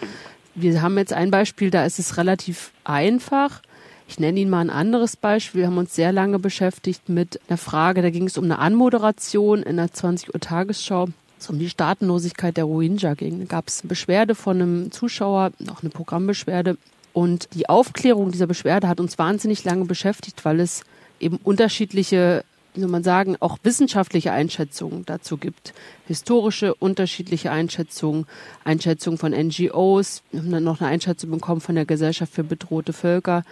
wir 0.55 0.81
haben 0.81 0.97
jetzt 0.97 1.13
ein 1.13 1.31
Beispiel, 1.31 1.69
da 1.69 1.85
ist 1.85 1.99
es 1.99 2.17
relativ 2.17 2.71
einfach. 2.83 3.61
Ich 4.07 4.19
nenne 4.19 4.39
Ihnen 4.39 4.49
mal 4.49 4.61
ein 4.61 4.69
anderes 4.69 5.17
Beispiel. 5.17 5.61
Wir 5.61 5.67
haben 5.67 5.77
uns 5.77 5.95
sehr 5.95 6.11
lange 6.11 6.39
beschäftigt 6.39 7.09
mit 7.09 7.39
einer 7.47 7.57
Frage, 7.57 8.01
da 8.01 8.09
ging 8.09 8.27
es 8.27 8.37
um 8.37 8.45
eine 8.45 8.59
Anmoderation 8.59 9.63
in 9.63 9.77
der 9.77 9.91
20 9.91 10.33
Uhr 10.33 10.39
Tagesschau. 10.39 11.07
Es 11.39 11.49
um 11.49 11.59
die 11.59 11.69
Staatenlosigkeit 11.69 12.55
der 12.55 12.63
Rohingya 12.63 13.13
ging. 13.13 13.39
Da 13.39 13.45
gab 13.45 13.67
es 13.67 13.81
eine 13.81 13.89
Beschwerde 13.89 14.35
von 14.35 14.61
einem 14.61 14.91
Zuschauer, 14.91 15.51
auch 15.69 15.81
eine 15.81 15.89
Programmbeschwerde. 15.89 16.77
Und 17.13 17.49
die 17.53 17.67
Aufklärung 17.67 18.31
dieser 18.31 18.47
Beschwerde 18.47 18.87
hat 18.87 18.99
uns 18.99 19.17
wahnsinnig 19.17 19.63
lange 19.63 19.85
beschäftigt, 19.85 20.45
weil 20.45 20.59
es 20.59 20.83
eben 21.19 21.37
unterschiedliche 21.43 22.43
wie 22.75 22.81
soll 22.81 22.89
man 22.89 23.03
sagen, 23.03 23.37
auch 23.39 23.57
wissenschaftliche 23.63 24.31
Einschätzungen 24.31 25.05
dazu 25.05 25.37
gibt. 25.37 25.73
Historische 26.07 26.75
unterschiedliche 26.75 27.51
Einschätzungen, 27.51 28.25
Einschätzungen 28.63 29.17
von 29.17 29.31
NGOs, 29.31 30.23
wir 30.31 30.41
haben 30.41 30.51
dann 30.51 30.63
noch 30.63 30.81
eine 30.81 30.89
Einschätzung 30.89 31.31
bekommen 31.31 31.61
von 31.61 31.75
der 31.75 31.85
Gesellschaft 31.85 32.33
für 32.33 32.43
bedrohte 32.43 32.93
Völker. 32.93 33.43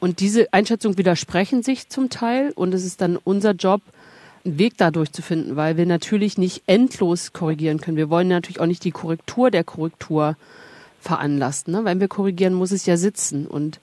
Und 0.00 0.20
diese 0.20 0.52
Einschätzungen 0.52 0.98
widersprechen 0.98 1.62
sich 1.62 1.88
zum 1.88 2.08
Teil 2.08 2.52
und 2.54 2.74
es 2.74 2.84
ist 2.84 3.00
dann 3.00 3.16
unser 3.16 3.52
Job, 3.52 3.82
einen 4.44 4.58
Weg 4.58 4.78
dadurch 4.78 5.12
zu 5.12 5.20
finden, 5.20 5.56
weil 5.56 5.76
wir 5.76 5.84
natürlich 5.84 6.38
nicht 6.38 6.62
endlos 6.66 7.34
korrigieren 7.34 7.78
können. 7.78 7.98
Wir 7.98 8.08
wollen 8.08 8.28
natürlich 8.28 8.60
auch 8.60 8.66
nicht 8.66 8.84
die 8.84 8.90
Korrektur 8.90 9.50
der 9.50 9.64
Korrektur 9.64 10.36
veranlassen. 11.00 11.74
Ne? 11.74 11.84
Wenn 11.84 12.00
wir 12.00 12.08
korrigieren, 12.08 12.54
muss 12.54 12.72
es 12.72 12.86
ja 12.86 12.96
sitzen. 12.96 13.46
Und 13.46 13.80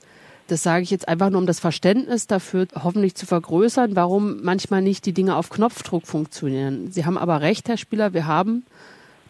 das 0.48 0.64
sage 0.64 0.82
ich 0.82 0.90
jetzt 0.90 1.06
einfach 1.06 1.30
nur, 1.30 1.40
um 1.40 1.46
das 1.46 1.60
Verständnis 1.60 2.26
dafür 2.26 2.66
hoffentlich 2.74 3.14
zu 3.14 3.26
vergrößern, 3.26 3.94
warum 3.94 4.42
manchmal 4.42 4.82
nicht 4.82 5.06
die 5.06 5.12
Dinge 5.12 5.36
auf 5.36 5.50
Knopfdruck 5.50 6.06
funktionieren. 6.06 6.90
Sie 6.90 7.04
haben 7.04 7.18
aber 7.18 7.40
recht, 7.40 7.68
Herr 7.68 7.76
Spieler, 7.76 8.12
wir 8.12 8.26
haben 8.26 8.64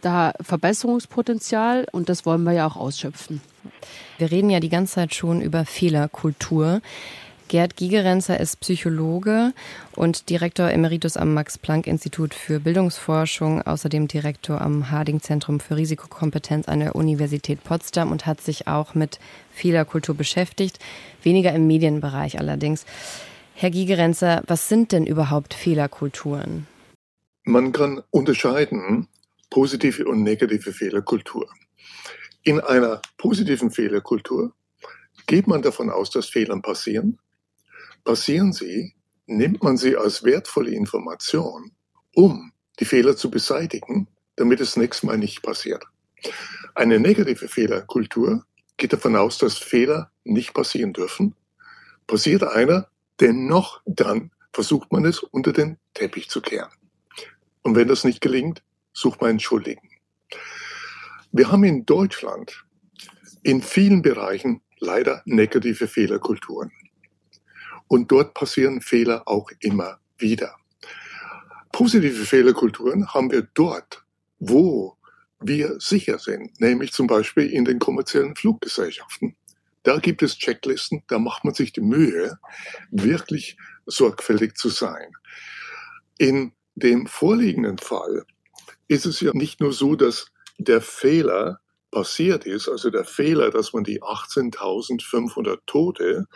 da 0.00 0.32
Verbesserungspotenzial 0.40 1.86
und 1.92 2.08
das 2.08 2.24
wollen 2.24 2.44
wir 2.44 2.52
ja 2.52 2.66
auch 2.66 2.76
ausschöpfen. 2.76 3.42
Wir 4.18 4.30
reden 4.30 4.50
ja 4.50 4.60
die 4.60 4.68
ganze 4.68 4.94
Zeit 4.94 5.14
schon 5.14 5.40
über 5.40 5.64
Fehlerkultur. 5.64 6.80
Gerd 7.48 7.76
Gigerenzer 7.76 8.38
ist 8.38 8.60
Psychologe 8.60 9.54
und 9.96 10.28
Direktor 10.28 10.70
Emeritus 10.70 11.16
am 11.16 11.32
Max-Planck-Institut 11.32 12.34
für 12.34 12.60
Bildungsforschung, 12.60 13.62
außerdem 13.62 14.06
Direktor 14.06 14.60
am 14.60 14.90
Harding-Zentrum 14.90 15.58
für 15.58 15.76
Risikokompetenz 15.76 16.68
an 16.68 16.80
der 16.80 16.94
Universität 16.94 17.64
Potsdam 17.64 18.12
und 18.12 18.26
hat 18.26 18.42
sich 18.42 18.68
auch 18.68 18.94
mit 18.94 19.18
Fehlerkultur 19.50 20.14
beschäftigt, 20.14 20.78
weniger 21.22 21.54
im 21.54 21.66
Medienbereich 21.66 22.38
allerdings. 22.38 22.84
Herr 23.54 23.70
Gigerenzer, 23.70 24.42
was 24.46 24.68
sind 24.68 24.92
denn 24.92 25.06
überhaupt 25.06 25.54
Fehlerkulturen? 25.54 26.66
Man 27.44 27.72
kann 27.72 28.02
unterscheiden 28.10 29.08
positive 29.48 30.04
und 30.06 30.22
negative 30.22 30.72
Fehlerkultur. 30.72 31.48
In 32.42 32.60
einer 32.60 33.02
positiven 33.16 33.70
Fehlerkultur 33.70 34.54
geht 35.26 35.46
man 35.46 35.62
davon 35.62 35.90
aus, 35.90 36.10
dass 36.10 36.28
Fehler 36.28 36.60
passieren 36.60 37.18
passieren 38.08 38.54
sie, 38.54 38.94
nimmt 39.26 39.62
man 39.62 39.76
sie 39.76 39.94
als 39.94 40.24
wertvolle 40.24 40.70
Information, 40.70 41.72
um 42.14 42.52
die 42.80 42.86
Fehler 42.86 43.18
zu 43.18 43.30
beseitigen, 43.30 44.08
damit 44.36 44.60
es 44.60 44.78
nächstes 44.78 45.02
Mal 45.02 45.18
nicht 45.18 45.42
passiert. 45.42 45.84
Eine 46.74 47.00
negative 47.00 47.48
Fehlerkultur 47.48 48.46
geht 48.78 48.94
davon 48.94 49.14
aus, 49.14 49.36
dass 49.36 49.58
Fehler 49.58 50.10
nicht 50.24 50.54
passieren 50.54 50.94
dürfen. 50.94 51.34
Passiert 52.06 52.44
einer, 52.44 52.88
dennoch 53.20 53.82
dann 53.84 54.30
versucht 54.54 54.90
man 54.90 55.04
es 55.04 55.18
unter 55.18 55.52
den 55.52 55.76
Teppich 55.92 56.30
zu 56.30 56.40
kehren. 56.40 56.70
Und 57.62 57.76
wenn 57.76 57.88
das 57.88 58.04
nicht 58.04 58.22
gelingt, 58.22 58.62
sucht 58.94 59.20
man 59.20 59.30
einen 59.30 59.40
Schuldigen. 59.40 59.87
Wir 61.32 61.52
haben 61.52 61.64
in 61.64 61.84
Deutschland 61.84 62.64
in 63.42 63.60
vielen 63.60 64.00
Bereichen 64.00 64.62
leider 64.78 65.22
negative 65.26 65.86
Fehlerkulturen. 65.86 66.72
Und 67.86 68.10
dort 68.10 68.32
passieren 68.34 68.80
Fehler 68.80 69.22
auch 69.26 69.50
immer 69.60 69.98
wieder. 70.16 70.56
Positive 71.70 72.24
Fehlerkulturen 72.24 73.12
haben 73.12 73.30
wir 73.30 73.42
dort, 73.54 74.04
wo 74.38 74.96
wir 75.40 75.78
sicher 75.78 76.18
sind, 76.18 76.60
nämlich 76.60 76.92
zum 76.92 77.06
Beispiel 77.06 77.46
in 77.50 77.64
den 77.64 77.78
kommerziellen 77.78 78.34
Fluggesellschaften. 78.34 79.36
Da 79.82 79.98
gibt 79.98 80.22
es 80.22 80.38
Checklisten, 80.38 81.02
da 81.08 81.18
macht 81.18 81.44
man 81.44 81.54
sich 81.54 81.72
die 81.72 81.80
Mühe, 81.80 82.38
wirklich 82.90 83.56
sorgfältig 83.86 84.56
zu 84.56 84.70
sein. 84.70 85.12
In 86.18 86.52
dem 86.74 87.06
vorliegenden 87.06 87.78
Fall 87.78 88.24
ist 88.88 89.06
es 89.06 89.20
ja 89.20 89.32
nicht 89.34 89.60
nur 89.60 89.72
so, 89.72 89.94
dass 89.94 90.32
der 90.58 90.80
Fehler 90.80 91.60
passiert 91.90 92.44
ist, 92.44 92.68
also 92.68 92.90
der 92.90 93.04
Fehler, 93.04 93.50
dass 93.50 93.72
man 93.72 93.82
die 93.84 94.02
18.500 94.02 95.60
Tote 95.66 96.26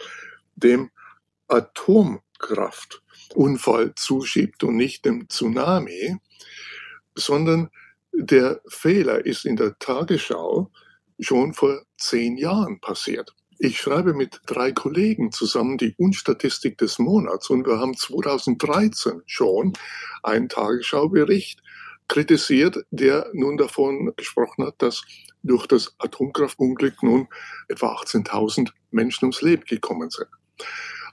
dem 0.57 0.91
Atomkraftunfall 1.49 3.95
zuschiebt 3.97 4.64
und 4.64 4.76
nicht 4.76 5.05
dem 5.05 5.29
Tsunami, 5.29 6.17
sondern 7.14 7.69
der 8.12 8.62
Fehler 8.69 9.26
ist 9.26 9.45
in 9.45 9.57
der 9.57 9.79
Tagesschau 9.79 10.71
schon 11.19 11.52
vor 11.52 11.83
zehn 11.99 12.38
Jahren 12.38 12.81
passiert. 12.81 13.35
Ich 13.59 13.79
schreibe 13.79 14.12
mit 14.12 14.41
drei 14.47 14.73
Kollegen 14.73 15.31
zusammen 15.31 15.79
die 15.79 15.95
Unstatistik 15.97 16.79
des 16.79 16.99
Monats 16.99 17.49
und 17.49 17.64
wir 17.67 17.79
haben 17.79 17.97
2013 17.97 19.23
schon 19.26 19.75
einen 20.23 20.49
Tagesschaubericht 20.49 21.62
kritisiert, 22.12 22.85
der 22.90 23.31
nun 23.33 23.57
davon 23.57 24.12
gesprochen 24.16 24.66
hat, 24.66 24.75
dass 24.83 25.02
durch 25.42 25.66
das 25.66 25.95
Atomkraftunglück 25.99 27.02
nun 27.02 27.26
etwa 27.69 27.95
18.000 27.95 28.69
Menschen 28.90 29.25
ums 29.25 29.40
Leben 29.40 29.64
gekommen 29.64 30.11
sind. 30.11 30.28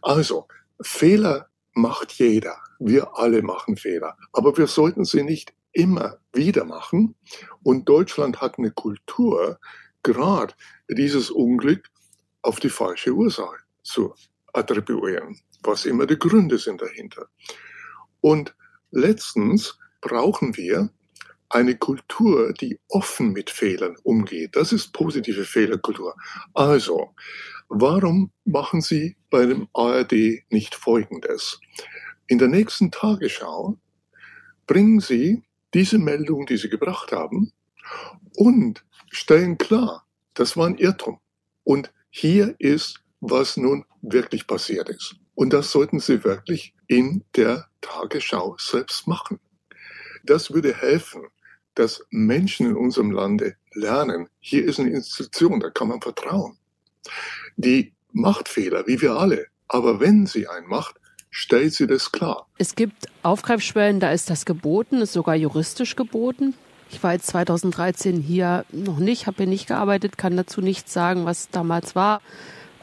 Also, 0.01 0.49
Fehler 0.81 1.47
macht 1.73 2.11
jeder. 2.11 2.57
Wir 2.79 3.17
alle 3.17 3.41
machen 3.41 3.77
Fehler. 3.77 4.17
Aber 4.33 4.57
wir 4.57 4.67
sollten 4.67 5.05
sie 5.05 5.23
nicht 5.23 5.53
immer 5.71 6.17
wieder 6.33 6.65
machen. 6.65 7.15
Und 7.63 7.87
Deutschland 7.87 8.41
hat 8.41 8.57
eine 8.57 8.71
Kultur, 8.71 9.57
gerade 10.03 10.53
dieses 10.89 11.31
Unglück 11.31 11.87
auf 12.41 12.59
die 12.59 12.69
falsche 12.69 13.11
Ursache 13.11 13.59
zu 13.83 14.13
attribuieren, 14.51 15.39
was 15.63 15.85
immer 15.85 16.05
die 16.05 16.19
Gründe 16.19 16.57
sind 16.57 16.81
dahinter. 16.81 17.29
Und 18.19 18.53
letztens 18.91 19.79
brauchen 20.01 20.55
wir 20.57 20.89
eine 21.49 21.75
Kultur, 21.75 22.53
die 22.53 22.79
offen 22.89 23.33
mit 23.33 23.49
Fehlern 23.49 23.95
umgeht. 24.03 24.55
Das 24.55 24.71
ist 24.71 24.93
positive 24.93 25.45
Fehlerkultur. 25.45 26.15
Also, 26.53 27.15
warum 27.69 28.31
machen 28.45 28.81
Sie 28.81 29.17
bei 29.29 29.45
dem 29.45 29.67
ARD 29.73 30.43
nicht 30.49 30.75
Folgendes? 30.75 31.59
In 32.27 32.37
der 32.37 32.47
nächsten 32.47 32.91
Tagesschau 32.91 33.79
bringen 34.67 34.99
Sie 34.99 35.43
diese 35.73 35.97
Meldung, 35.97 36.45
die 36.45 36.57
Sie 36.57 36.69
gebracht 36.69 37.11
haben, 37.11 37.51
und 38.35 38.85
stellen 39.09 39.57
klar, 39.57 40.05
das 40.35 40.55
war 40.55 40.67
ein 40.67 40.77
Irrtum. 40.77 41.19
Und 41.63 41.91
hier 42.11 42.55
ist, 42.59 43.01
was 43.19 43.57
nun 43.57 43.85
wirklich 44.01 44.47
passiert 44.47 44.89
ist. 44.89 45.15
Und 45.33 45.53
das 45.53 45.71
sollten 45.71 45.99
Sie 45.99 46.23
wirklich 46.23 46.73
in 46.87 47.23
der 47.35 47.67
Tagesschau 47.81 48.55
selbst 48.59 49.07
machen. 49.07 49.39
Das 50.23 50.51
würde 50.51 50.73
helfen, 50.73 51.23
dass 51.75 52.05
Menschen 52.09 52.67
in 52.67 52.75
unserem 52.75 53.11
Lande 53.11 53.55
lernen, 53.73 54.27
hier 54.39 54.65
ist 54.65 54.79
eine 54.79 54.89
Institution, 54.89 55.59
da 55.59 55.69
kann 55.69 55.87
man 55.87 56.01
vertrauen. 56.01 56.57
Die 57.57 57.93
macht 58.11 58.49
Fehler, 58.49 58.85
wie 58.87 59.01
wir 59.01 59.13
alle. 59.13 59.47
Aber 59.67 59.99
wenn 59.99 60.25
sie 60.25 60.47
einen 60.47 60.67
macht, 60.67 60.95
stellt 61.29 61.73
sie 61.73 61.87
das 61.87 62.11
klar. 62.11 62.47
Es 62.57 62.75
gibt 62.75 63.07
Aufgreifschwellen, 63.23 63.99
da 63.99 64.11
ist 64.11 64.29
das 64.29 64.45
geboten, 64.45 65.01
ist 65.01 65.13
sogar 65.13 65.35
juristisch 65.35 65.95
geboten. 65.95 66.55
Ich 66.91 67.03
war 67.03 67.13
jetzt 67.13 67.27
2013 67.27 68.19
hier 68.19 68.65
noch 68.71 68.97
nicht, 68.97 69.27
habe 69.27 69.37
hier 69.37 69.47
nicht 69.47 69.67
gearbeitet, 69.67 70.17
kann 70.17 70.35
dazu 70.35 70.59
nichts 70.59 70.91
sagen, 70.91 71.25
was 71.25 71.49
damals 71.49 71.95
war. 71.95 72.21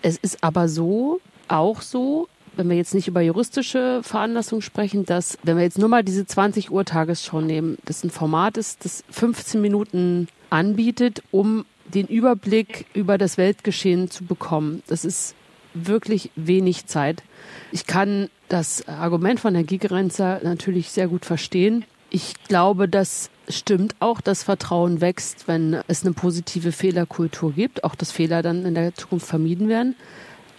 Es 0.03 0.17
ist 0.17 0.45
aber 0.45 0.69
so, 0.69 1.21
auch 1.49 1.83
so, 1.83 2.29
wenn 2.57 2.69
wir 2.69 2.77
jetzt 2.77 2.95
nicht 2.95 3.09
über 3.09 3.21
juristische 3.21 4.01
Veranlassung 4.03 4.61
sprechen, 4.61 5.05
dass, 5.05 5.39
wenn 5.43 5.57
wir 5.57 5.65
jetzt 5.65 5.79
nur 5.79 5.89
mal 5.89 6.03
diese 6.03 6.27
20 6.27 6.71
Uhr 6.71 6.85
Tagesschau 6.85 7.41
nehmen, 7.41 7.79
das 7.85 8.03
ein 8.05 8.11
Format 8.11 8.57
ist, 8.57 8.85
das 8.85 9.05
15 9.11 9.61
Minuten 9.61 10.29
anbietet, 10.51 11.23
um 11.31 11.65
den 11.93 12.07
Überblick 12.07 12.87
über 12.95 13.19
das 13.19 13.39
Weltgeschehen 13.39 14.11
zu 14.11 14.25
bekommen. 14.25 14.83
Das 14.87 15.05
ist 15.05 15.35
wirklich 15.75 16.31
wenig 16.35 16.87
Zeit. 16.87 17.23
Ich 17.71 17.87
kann 17.87 18.29
das 18.49 18.87
Argument 18.89 19.41
von 19.41 19.55
Herrn 19.55 19.67
Gigerenzer 19.67 20.41
natürlich 20.43 20.91
sehr 20.91 21.09
gut 21.09 21.25
verstehen. 21.25 21.85
Ich 22.11 22.35
glaube, 22.49 22.89
das 22.89 23.31
stimmt 23.49 23.95
auch, 24.01 24.21
dass 24.21 24.43
Vertrauen 24.43 25.01
wächst, 25.01 25.49
wenn 25.49 25.81
es 25.87 26.05
eine 26.05 26.15
positive 26.15 26.73
Fehlerkultur 26.73 27.53
gibt, 27.53 27.85
auch 27.85 27.95
dass 27.95 28.11
Fehler 28.11 28.43
dann 28.43 28.65
in 28.65 28.75
der 28.75 28.95
Zukunft 28.95 29.27
vermieden 29.27 29.69
werden. 29.69 29.97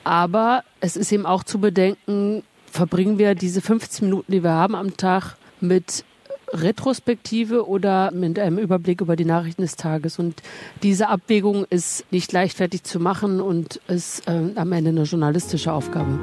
Aber 0.08 0.64
es 0.80 0.96
ist 0.96 1.12
eben 1.12 1.26
auch 1.26 1.44
zu 1.44 1.60
bedenken, 1.60 2.44
verbringen 2.72 3.18
wir 3.18 3.36
diese 3.36 3.60
15 3.60 4.08
Minuten, 4.08 4.32
die 4.32 4.42
wir 4.42 4.52
haben 4.52 4.74
am 4.74 4.96
Tag, 4.96 5.36
mit 5.60 6.06
Retrospektive 6.54 7.68
oder 7.68 8.12
mit 8.14 8.40
einem 8.40 8.58
Überblick 8.58 9.02
über 9.02 9.18
die 9.18 9.26
Nachrichten 9.26 9.64
des 9.64 9.76
Tages. 9.76 10.18
Und 10.18 10.42
diese 10.82 11.10
Abwägung 11.10 11.66
ist 11.70 12.10
nicht 12.10 12.32
leichtfertig 12.32 12.84
zu 12.84 13.02
machen 13.02 13.42
und 13.42 13.82
ist 13.90 14.26
äh, 14.30 14.54
am 14.56 14.72
Ende 14.72 14.92
eine 14.92 15.04
journalistische 15.04 15.74
Aufgabe. 15.74 16.18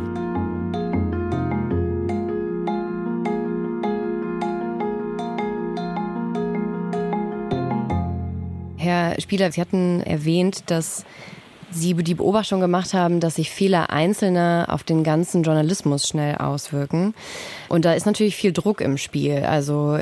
Herr 8.78 9.20
Spieler, 9.20 9.52
Sie 9.52 9.60
hatten 9.60 10.00
erwähnt, 10.00 10.70
dass 10.70 11.04
Sie 11.74 11.94
die 11.94 12.14
Beobachtung 12.14 12.60
gemacht 12.60 12.94
haben, 12.94 13.20
dass 13.20 13.36
sich 13.36 13.50
Fehler 13.50 13.90
Einzelner 13.90 14.66
auf 14.70 14.82
den 14.82 15.04
ganzen 15.04 15.42
Journalismus 15.42 16.08
schnell 16.08 16.36
auswirken. 16.36 17.14
Und 17.68 17.84
da 17.84 17.94
ist 17.94 18.06
natürlich 18.06 18.36
viel 18.36 18.52
Druck 18.52 18.80
im 18.80 18.96
Spiel. 18.96 19.44
Also 19.44 19.98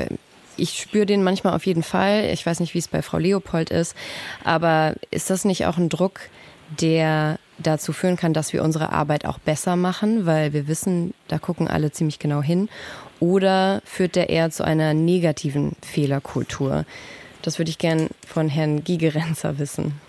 ich 0.55 0.79
spüre 0.79 1.05
den 1.05 1.23
manchmal 1.23 1.55
auf 1.55 1.65
jeden 1.65 1.83
Fall. 1.83 2.29
Ich 2.31 2.45
weiß 2.45 2.59
nicht, 2.59 2.73
wie 2.73 2.79
es 2.79 2.87
bei 2.87 3.01
Frau 3.01 3.17
Leopold 3.17 3.71
ist. 3.71 3.95
Aber 4.43 4.95
ist 5.11 5.29
das 5.29 5.45
nicht 5.45 5.65
auch 5.65 5.77
ein 5.77 5.89
Druck, 5.89 6.21
der 6.79 7.39
dazu 7.59 7.93
führen 7.93 8.17
kann, 8.17 8.33
dass 8.33 8.53
wir 8.53 8.63
unsere 8.63 8.91
Arbeit 8.91 9.25
auch 9.25 9.39
besser 9.39 9.75
machen, 9.75 10.25
weil 10.25 10.53
wir 10.53 10.67
wissen, 10.67 11.13
da 11.27 11.37
gucken 11.37 11.67
alle 11.67 11.91
ziemlich 11.91 12.19
genau 12.19 12.41
hin? 12.41 12.69
Oder 13.19 13.81
führt 13.85 14.15
der 14.15 14.29
eher 14.29 14.51
zu 14.51 14.63
einer 14.63 14.93
negativen 14.93 15.75
Fehlerkultur? 15.81 16.85
Das 17.41 17.57
würde 17.57 17.69
ich 17.69 17.77
gern 17.77 18.09
von 18.27 18.49
Herrn 18.49 18.83
Gigerenzer 18.83 19.59
wissen. 19.59 19.99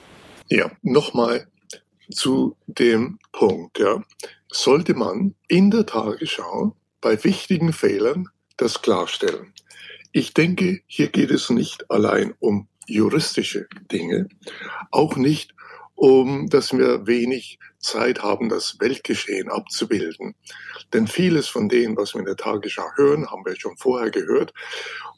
Ja, 0.48 0.70
nochmal 0.82 1.46
zu 2.10 2.56
dem 2.66 3.18
Punkt. 3.32 3.78
Ja. 3.78 4.02
Sollte 4.50 4.94
man 4.94 5.34
in 5.48 5.70
der 5.70 5.86
Tagesschau 5.86 6.76
bei 7.00 7.22
wichtigen 7.24 7.72
Fehlern 7.72 8.28
das 8.56 8.82
klarstellen? 8.82 9.52
Ich 10.12 10.32
denke, 10.32 10.80
hier 10.86 11.08
geht 11.08 11.30
es 11.30 11.50
nicht 11.50 11.90
allein 11.90 12.34
um 12.38 12.68
juristische 12.86 13.66
Dinge, 13.90 14.28
auch 14.90 15.16
nicht 15.16 15.54
um, 15.96 16.48
dass 16.48 16.72
wir 16.72 17.06
wenig 17.06 17.58
Zeit 17.78 18.22
haben, 18.22 18.48
das 18.48 18.76
Weltgeschehen 18.80 19.48
abzubilden. 19.48 20.34
Denn 20.92 21.06
vieles 21.06 21.48
von 21.48 21.68
dem, 21.68 21.96
was 21.96 22.14
wir 22.14 22.20
in 22.20 22.26
der 22.26 22.36
Tagesschau 22.36 22.88
hören, 22.96 23.30
haben 23.30 23.44
wir 23.44 23.58
schon 23.58 23.76
vorher 23.76 24.10
gehört 24.10 24.52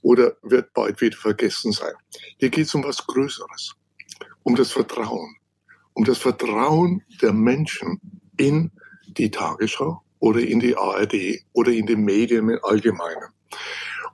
oder 0.02 0.36
wird 0.42 0.72
bald 0.72 1.00
wieder 1.00 1.16
vergessen 1.16 1.72
sein. 1.72 1.94
Hier 2.38 2.50
geht 2.50 2.66
es 2.66 2.74
um 2.74 2.84
was 2.84 3.06
Größeres, 3.06 3.74
um 4.42 4.54
das 4.54 4.72
Vertrauen, 4.72 5.36
um 5.96 6.04
das 6.04 6.18
Vertrauen 6.18 7.02
der 7.22 7.32
Menschen 7.32 7.98
in 8.36 8.70
die 9.08 9.30
Tagesschau 9.30 10.02
oder 10.18 10.40
in 10.40 10.60
die 10.60 10.76
ARD 10.76 11.42
oder 11.54 11.72
in 11.72 11.86
die 11.86 11.96
Medien 11.96 12.50
im 12.50 12.58
Allgemeinen. 12.62 13.32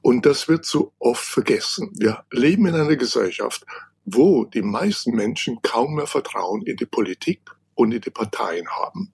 Und 0.00 0.24
das 0.24 0.46
wird 0.46 0.64
so 0.64 0.92
oft 1.00 1.24
vergessen. 1.24 1.90
Wir 1.98 2.24
leben 2.30 2.66
in 2.66 2.76
einer 2.76 2.94
Gesellschaft, 2.94 3.66
wo 4.04 4.44
die 4.44 4.62
meisten 4.62 5.16
Menschen 5.16 5.60
kaum 5.62 5.96
mehr 5.96 6.06
Vertrauen 6.06 6.62
in 6.62 6.76
die 6.76 6.86
Politik 6.86 7.40
und 7.74 7.90
in 7.90 8.00
die 8.00 8.10
Parteien 8.10 8.68
haben. 8.68 9.12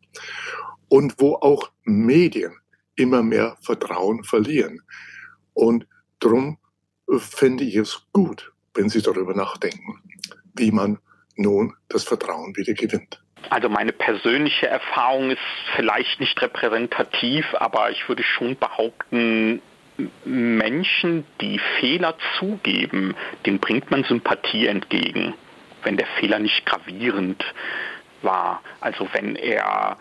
Und 0.89 1.15
wo 1.19 1.37
auch 1.37 1.71
Medien 1.85 2.55
immer 2.97 3.23
mehr 3.23 3.57
Vertrauen 3.63 4.25
verlieren. 4.25 4.83
Und 5.55 5.87
darum 6.21 6.59
äh, 7.11 7.19
fände 7.19 7.65
ich 7.65 7.77
es 7.77 8.03
gut, 8.13 8.53
wenn 8.75 8.91
Sie 8.91 9.01
darüber 9.01 9.35
nachdenken, 9.35 10.03
wie 10.55 10.71
man 10.71 10.99
nun 11.39 11.75
das 11.89 12.05
Vertrauen 12.05 12.57
wieder 12.57 12.75
gewinnt. 12.75 13.21
Also 13.51 13.69
meine 13.69 13.93
persönliche 13.93 14.67
Erfahrung 14.67 15.31
ist 15.31 15.41
vielleicht 15.77 16.21
nicht 16.21 16.41
repräsentativ, 16.43 17.47
aber 17.55 17.91
ich 17.91 18.09
würde 18.09 18.23
schon 18.23 18.57
behaupten, 18.59 19.63
Menschen, 20.25 21.25
die 21.41 21.59
Fehler 21.81 22.17
zugeben, 22.39 23.17
denen 23.47 23.59
bringt 23.59 23.91
man 23.91 24.05
Sympathie 24.05 24.67
entgegen, 24.67 25.35
wenn 25.83 25.97
der 25.97 26.07
Fehler 26.21 26.39
nicht 26.39 26.65
gravierend 26.67 27.45
war, 28.23 28.63
also 28.81 29.09
wenn 29.13 29.35
er 29.35 29.97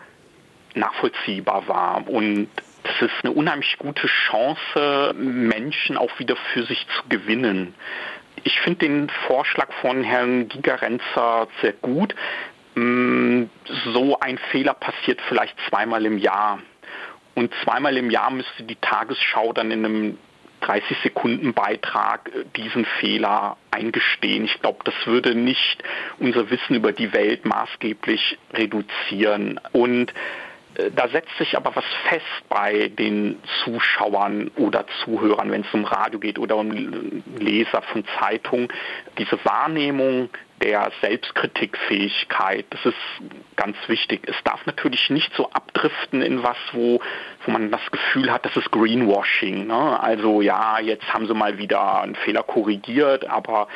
nachvollziehbar 0.74 1.66
war. 1.66 2.06
Und 2.08 2.48
das 2.84 3.02
ist 3.02 3.24
eine 3.24 3.32
unheimlich 3.32 3.76
gute 3.78 4.06
Chance, 4.06 5.14
Menschen 5.16 5.96
auch 5.96 6.18
wieder 6.18 6.36
für 6.52 6.64
sich 6.64 6.86
zu 6.96 7.08
gewinnen. 7.08 7.74
Ich 8.44 8.60
finde 8.60 8.86
den 8.86 9.10
Vorschlag 9.26 9.72
von 9.80 10.02
Herrn 10.04 10.48
Gigerenzer 10.48 11.48
sehr 11.60 11.72
gut. 11.74 12.14
Mm, 12.74 13.44
so 13.92 14.18
ein 14.20 14.38
Fehler 14.50 14.74
passiert 14.74 15.20
vielleicht 15.28 15.56
zweimal 15.68 16.04
im 16.06 16.18
Jahr. 16.18 16.60
Und 17.34 17.52
zweimal 17.62 17.96
im 17.96 18.10
Jahr 18.10 18.30
müsste 18.30 18.64
die 18.64 18.76
Tagesschau 18.76 19.52
dann 19.52 19.70
in 19.70 19.84
einem 19.84 20.18
30-Sekunden-Beitrag 20.62 22.30
äh, 22.34 22.44
diesen 22.56 22.84
Fehler 23.00 23.56
eingestehen. 23.70 24.44
Ich 24.44 24.60
glaube, 24.60 24.80
das 24.84 24.94
würde 25.06 25.34
nicht 25.34 25.82
unser 26.18 26.50
Wissen 26.50 26.74
über 26.74 26.92
die 26.92 27.12
Welt 27.12 27.44
maßgeblich 27.44 28.38
reduzieren. 28.52 29.60
Und 29.72 30.12
da 30.94 31.08
setzt 31.08 31.36
sich 31.38 31.56
aber 31.56 31.74
was 31.74 31.84
fest 32.08 32.24
bei 32.48 32.88
den 32.88 33.40
Zuschauern 33.64 34.50
oder 34.56 34.84
Zuhörern, 35.02 35.50
wenn 35.50 35.62
es 35.62 35.74
um 35.74 35.84
Radio 35.84 36.20
geht 36.20 36.38
oder 36.38 36.56
um 36.56 36.70
Leser 37.38 37.82
von 37.82 38.04
Zeitungen. 38.18 38.68
Diese 39.18 39.44
Wahrnehmung 39.44 40.30
der 40.62 40.90
Selbstkritikfähigkeit. 41.00 42.66
Das 42.70 42.84
ist 42.86 42.96
ganz 43.56 43.76
wichtig. 43.88 44.22
Es 44.26 44.36
darf 44.44 44.64
natürlich 44.66 45.10
nicht 45.10 45.32
so 45.36 45.50
abdriften 45.50 46.22
in 46.22 46.42
was, 46.42 46.56
wo, 46.72 47.00
wo 47.44 47.50
man 47.50 47.70
das 47.70 47.90
Gefühl 47.90 48.32
hat, 48.32 48.44
das 48.44 48.56
ist 48.56 48.70
Greenwashing. 48.70 49.66
Ne? 49.66 50.00
Also 50.00 50.40
ja, 50.40 50.78
jetzt 50.80 51.12
haben 51.12 51.26
sie 51.26 51.34
mal 51.34 51.58
wieder 51.58 52.02
einen 52.02 52.16
Fehler 52.16 52.42
korrigiert, 52.42 53.28
aber 53.28 53.68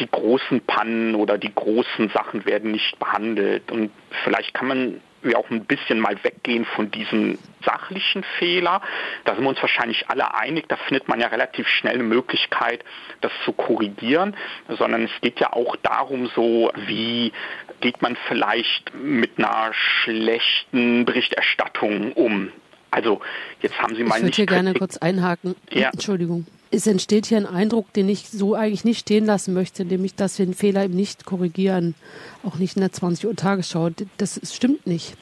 die 0.00 0.10
großen 0.10 0.60
Pannen 0.62 1.14
oder 1.14 1.38
die 1.38 1.54
großen 1.54 2.08
Sachen 2.10 2.44
werden 2.46 2.72
nicht 2.72 2.98
behandelt. 2.98 3.70
Und 3.70 3.90
vielleicht 4.24 4.54
kann 4.54 4.68
man 4.68 5.00
wir 5.24 5.38
auch 5.38 5.50
ein 5.50 5.64
bisschen 5.64 6.00
mal 6.00 6.16
weggehen 6.22 6.64
von 6.64 6.90
diesem 6.90 7.38
sachlichen 7.64 8.24
Fehler. 8.38 8.82
Da 9.24 9.34
sind 9.34 9.44
wir 9.44 9.50
uns 9.50 9.60
wahrscheinlich 9.60 10.08
alle 10.08 10.34
einig. 10.34 10.68
Da 10.68 10.76
findet 10.76 11.08
man 11.08 11.20
ja 11.20 11.28
relativ 11.28 11.68
schnell 11.68 11.94
eine 11.94 12.02
Möglichkeit, 12.02 12.84
das 13.20 13.32
zu 13.44 13.52
korrigieren. 13.52 14.36
Sondern 14.68 15.04
es 15.04 15.20
geht 15.20 15.40
ja 15.40 15.52
auch 15.52 15.76
darum, 15.76 16.28
so 16.34 16.70
wie 16.86 17.32
geht 17.80 18.02
man 18.02 18.16
vielleicht 18.28 18.94
mit 18.94 19.38
einer 19.38 19.72
schlechten 19.72 21.04
Berichterstattung 21.04 22.12
um. 22.12 22.52
Also 22.90 23.20
jetzt 23.60 23.80
haben 23.80 23.94
Sie 23.94 24.04
mal 24.04 24.16
ich 24.16 24.24
nicht. 24.24 24.38
Ich 24.38 24.38
würde 24.38 24.52
hier 24.52 24.62
gerne 24.62 24.74
kurz 24.74 24.98
einhaken. 24.98 25.54
Ja. 25.70 25.90
Entschuldigung. 25.90 26.46
Es 26.74 26.86
entsteht 26.86 27.26
hier 27.26 27.36
ein 27.36 27.46
Eindruck, 27.46 27.92
den 27.92 28.08
ich 28.08 28.30
so 28.30 28.54
eigentlich 28.54 28.84
nicht 28.84 29.00
stehen 29.00 29.26
lassen 29.26 29.52
möchte, 29.52 29.84
nämlich, 29.84 30.14
dass 30.14 30.38
wir 30.38 30.46
den 30.46 30.54
Fehler 30.54 30.84
eben 30.84 30.94
nicht 30.94 31.26
korrigieren, 31.26 31.94
auch 32.42 32.56
nicht 32.56 32.76
in 32.76 32.80
der 32.80 32.92
20 32.92 33.26
Uhr 33.26 33.36
Tagesschau. 33.36 33.90
Das 34.16 34.40
stimmt 34.50 34.86
nicht. 34.86 35.14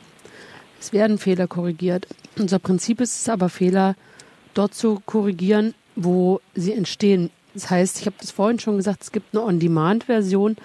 Es 0.80 0.92
werden 0.92 1.18
Fehler 1.18 1.48
korrigiert. 1.48 2.06
Unser 2.38 2.60
Prinzip 2.60 3.00
ist 3.00 3.20
es 3.20 3.28
aber, 3.28 3.48
Fehler 3.48 3.96
dort 4.54 4.74
zu 4.74 5.02
korrigieren, 5.04 5.74
wo 5.96 6.40
sie 6.54 6.72
entstehen. 6.72 7.30
Das 7.52 7.68
heißt, 7.68 7.98
ich 7.98 8.06
habe 8.06 8.16
das 8.20 8.30
vorhin 8.30 8.60
schon 8.60 8.76
gesagt, 8.76 9.02
es 9.02 9.10
gibt 9.10 9.34
eine 9.34 9.42
On-Demand-Version. 9.42 10.56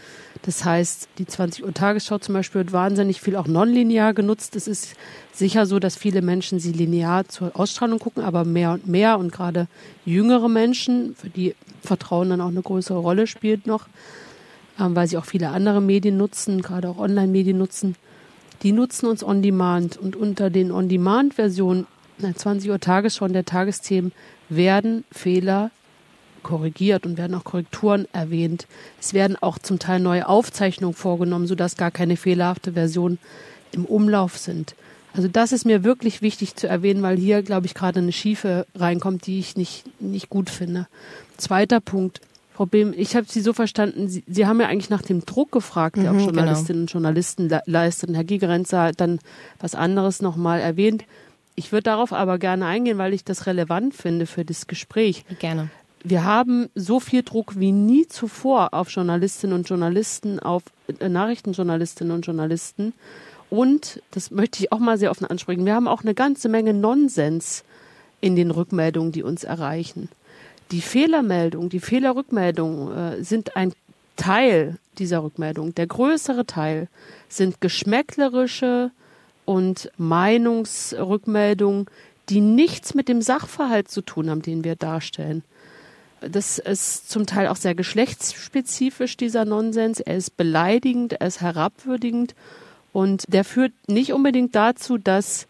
Das 0.45 0.63
heißt, 0.63 1.08
die 1.17 1.25
20 1.25 1.63
Uhr 1.63 1.73
Tagesschau 1.73 2.19
zum 2.19 2.36
Beispiel 2.36 2.60
wird 2.62 2.71
wahnsinnig 2.71 3.19
viel 3.19 3.36
auch 3.36 3.47
nonlinear 3.47 4.13
genutzt. 4.13 4.55
Es 4.55 4.67
ist 4.67 4.95
sicher 5.34 5.65
so, 5.65 5.79
dass 5.79 5.95
viele 5.95 6.21
Menschen 6.21 6.60
sie 6.60 6.71
linear 6.71 7.27
zur 7.27 7.60
Ausstrahlung 7.60 7.97
gucken, 7.97 8.23
aber 8.23 8.45
mehr 8.45 8.73
und 8.73 8.86
mehr 8.86 9.17
und 9.17 9.31
gerade 9.31 9.67
jüngere 10.05 10.47
Menschen, 10.47 11.15
für 11.15 11.29
die 11.29 11.55
Vertrauen 11.81 12.29
dann 12.29 12.41
auch 12.41 12.49
eine 12.49 12.62
größere 12.62 12.99
Rolle 12.99 13.25
spielt 13.25 13.65
noch, 13.65 13.88
ähm, 14.79 14.95
weil 14.95 15.08
sie 15.08 15.17
auch 15.17 15.25
viele 15.25 15.49
andere 15.49 15.81
Medien 15.81 16.15
nutzen, 16.15 16.62
gerade 16.62 16.89
auch 16.89 16.99
Online-Medien 16.99 17.58
nutzen, 17.58 17.95
die 18.62 18.71
nutzen 18.71 19.08
uns 19.08 19.23
on 19.23 19.41
demand. 19.41 19.97
Und 19.97 20.15
unter 20.15 20.51
den 20.51 20.71
on 20.71 20.89
demand 20.89 21.34
Versionen 21.34 21.88
der 22.19 22.36
20 22.36 22.69
Uhr 22.69 22.79
Tagesschau 22.79 23.25
und 23.25 23.34
der 23.34 23.45
Tagesthemen 23.45 24.12
werden 24.49 25.05
Fehler 25.12 25.71
korrigiert 26.45 27.08
und 27.08 27.17
werden 27.17 27.34
auch 27.34 27.43
Korrekturen 27.43 28.08
erwähnt. 28.13 28.67
Es 29.01 29.15
werden 29.15 29.36
auch 29.41 29.58
zum 29.58 29.79
Teil 29.79 29.99
neue 29.99 30.29
Aufzeichnungen 30.29 30.93
vorgenommen, 30.93 31.47
sodass 31.47 31.75
gar 31.75 31.89
keine 31.89 32.17
fehlerhafte 32.17 32.73
Versionen 32.73 33.17
im 33.71 33.84
Umlauf 33.84 34.38
sind. 34.38 34.75
Also 35.15 35.27
das 35.27 35.51
ist 35.51 35.65
mir 35.65 35.84
wirklich 35.84 36.21
wichtig 36.21 36.55
zu 36.55 36.67
erwähnen, 36.67 37.01
weil 37.01 37.17
hier, 37.17 37.41
glaube 37.41 37.65
ich, 37.65 37.73
gerade 37.73 37.99
eine 37.99 38.12
Schiefe 38.12 38.67
reinkommt, 38.75 39.25
die 39.25 39.39
ich 39.39 39.58
nicht, 39.58 39.86
nicht 39.99 40.29
gut 40.29 40.51
finde. 40.51 40.88
Zweiter 41.38 41.81
Punkt. 41.81 42.21
Frau 42.53 42.67
Behm, 42.67 42.93
ich 42.95 43.15
habe 43.15 43.25
Sie 43.27 43.41
so 43.41 43.51
verstanden, 43.51 44.08
Sie, 44.08 44.23
Sie, 44.27 44.45
haben 44.45 44.62
ja 44.62 44.67
eigentlich 44.67 44.91
nach 44.91 45.01
dem 45.01 45.25
Druck 45.25 45.51
gefragt, 45.51 45.97
der 45.97 46.13
mhm, 46.13 46.19
auch 46.19 46.23
Journalistinnen 46.25 46.86
genau. 46.86 46.99
und 46.99 47.05
Journalisten 47.05 47.60
leisten. 47.65 48.13
Herr 48.13 48.23
Gigerenzer 48.23 48.84
hat 48.84 49.01
dann 49.01 49.19
was 49.60 49.73
anderes 49.73 50.21
nochmal 50.21 50.60
erwähnt. 50.60 51.05
Ich 51.55 51.71
würde 51.71 51.84
darauf 51.84 52.13
aber 52.13 52.38
gerne 52.38 52.67
eingehen, 52.67 52.99
weil 52.99 53.13
ich 53.13 53.23
das 53.23 53.47
relevant 53.47 53.95
finde 53.95 54.27
für 54.27 54.45
das 54.45 54.67
Gespräch. 54.67 55.25
Gerne 55.39 55.69
wir 56.07 56.23
haben 56.23 56.69
so 56.75 56.99
viel 56.99 57.23
Druck 57.23 57.59
wie 57.59 57.71
nie 57.71 58.07
zuvor 58.07 58.73
auf 58.75 58.89
Journalistinnen 58.91 59.55
und 59.55 59.67
Journalisten, 59.67 60.39
auf 60.39 60.61
äh, 60.99 61.09
Nachrichtenjournalistinnen 61.09 62.15
und 62.15 62.25
Journalisten. 62.25 62.93
Und, 63.49 64.01
das 64.11 64.29
möchte 64.29 64.63
ich 64.63 64.71
auch 64.71 64.79
mal 64.79 64.97
sehr 64.99 65.09
offen 65.11 65.25
ansprechen, 65.25 65.65
wir 65.65 65.73
haben 65.73 65.87
auch 65.87 66.03
eine 66.03 66.13
ganze 66.13 66.47
Menge 66.47 66.73
Nonsens 66.73 67.63
in 68.21 68.35
den 68.35 68.51
Rückmeldungen, 68.51 69.11
die 69.11 69.23
uns 69.23 69.43
erreichen. 69.43 70.09
Die 70.71 70.81
Fehlermeldung, 70.81 71.69
die 71.69 71.79
Fehlerrückmeldung 71.79 72.91
äh, 72.91 73.23
sind 73.23 73.55
ein 73.55 73.73
Teil 74.15 74.77
dieser 74.99 75.23
Rückmeldung. 75.23 75.73
Der 75.73 75.87
größere 75.87 76.45
Teil 76.45 76.87
sind 77.29 77.61
geschmäcklerische 77.61 78.91
und 79.45 79.91
Meinungsrückmeldungen, 79.97 81.87
die 82.29 82.41
nichts 82.41 82.93
mit 82.93 83.09
dem 83.09 83.21
Sachverhalt 83.21 83.89
zu 83.89 84.01
tun 84.01 84.29
haben, 84.29 84.41
den 84.41 84.63
wir 84.63 84.75
darstellen. 84.75 85.43
Das 86.29 86.59
ist 86.59 87.09
zum 87.09 87.25
Teil 87.25 87.47
auch 87.47 87.55
sehr 87.55 87.75
geschlechtsspezifisch, 87.75 89.17
dieser 89.17 89.45
Nonsens. 89.45 89.99
Er 89.99 90.17
ist 90.17 90.38
beleidigend, 90.38 91.13
er 91.13 91.27
ist 91.27 91.41
herabwürdigend 91.41 92.35
und 92.93 93.25
der 93.27 93.43
führt 93.43 93.73
nicht 93.88 94.13
unbedingt 94.13 94.55
dazu, 94.55 94.97
dass 94.97 95.47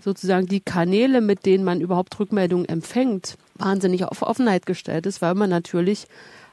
sozusagen 0.00 0.46
die 0.46 0.60
Kanäle, 0.60 1.20
mit 1.20 1.46
denen 1.46 1.64
man 1.64 1.80
überhaupt 1.80 2.18
Rückmeldungen 2.20 2.68
empfängt, 2.68 3.36
wahnsinnig 3.56 4.04
auf 4.04 4.22
Offenheit 4.22 4.66
gestellt 4.66 5.06
ist, 5.06 5.22
weil 5.22 5.34
man 5.34 5.50
natürlich 5.50 6.06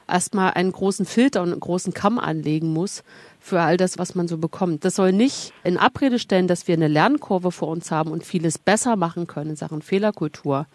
erstmal 0.08 0.52
einen 0.52 0.72
großen 0.72 1.06
Filter 1.06 1.42
und 1.42 1.52
einen 1.52 1.60
großen 1.60 1.94
Kamm 1.94 2.18
anlegen 2.18 2.72
muss 2.72 3.02
für 3.40 3.60
all 3.60 3.76
das, 3.76 3.98
was 3.98 4.14
man 4.14 4.28
so 4.28 4.38
bekommt. 4.38 4.84
Das 4.84 4.96
soll 4.96 5.12
nicht 5.12 5.52
in 5.64 5.78
Abrede 5.78 6.18
stellen, 6.18 6.48
dass 6.48 6.68
wir 6.68 6.74
eine 6.74 6.88
Lernkurve 6.88 7.52
vor 7.52 7.68
uns 7.68 7.90
haben 7.90 8.10
und 8.10 8.24
vieles 8.24 8.58
besser 8.58 8.96
machen 8.96 9.26
können 9.26 9.50
in 9.50 9.56
Sachen 9.56 9.82
Fehlerkultur. 9.82 10.66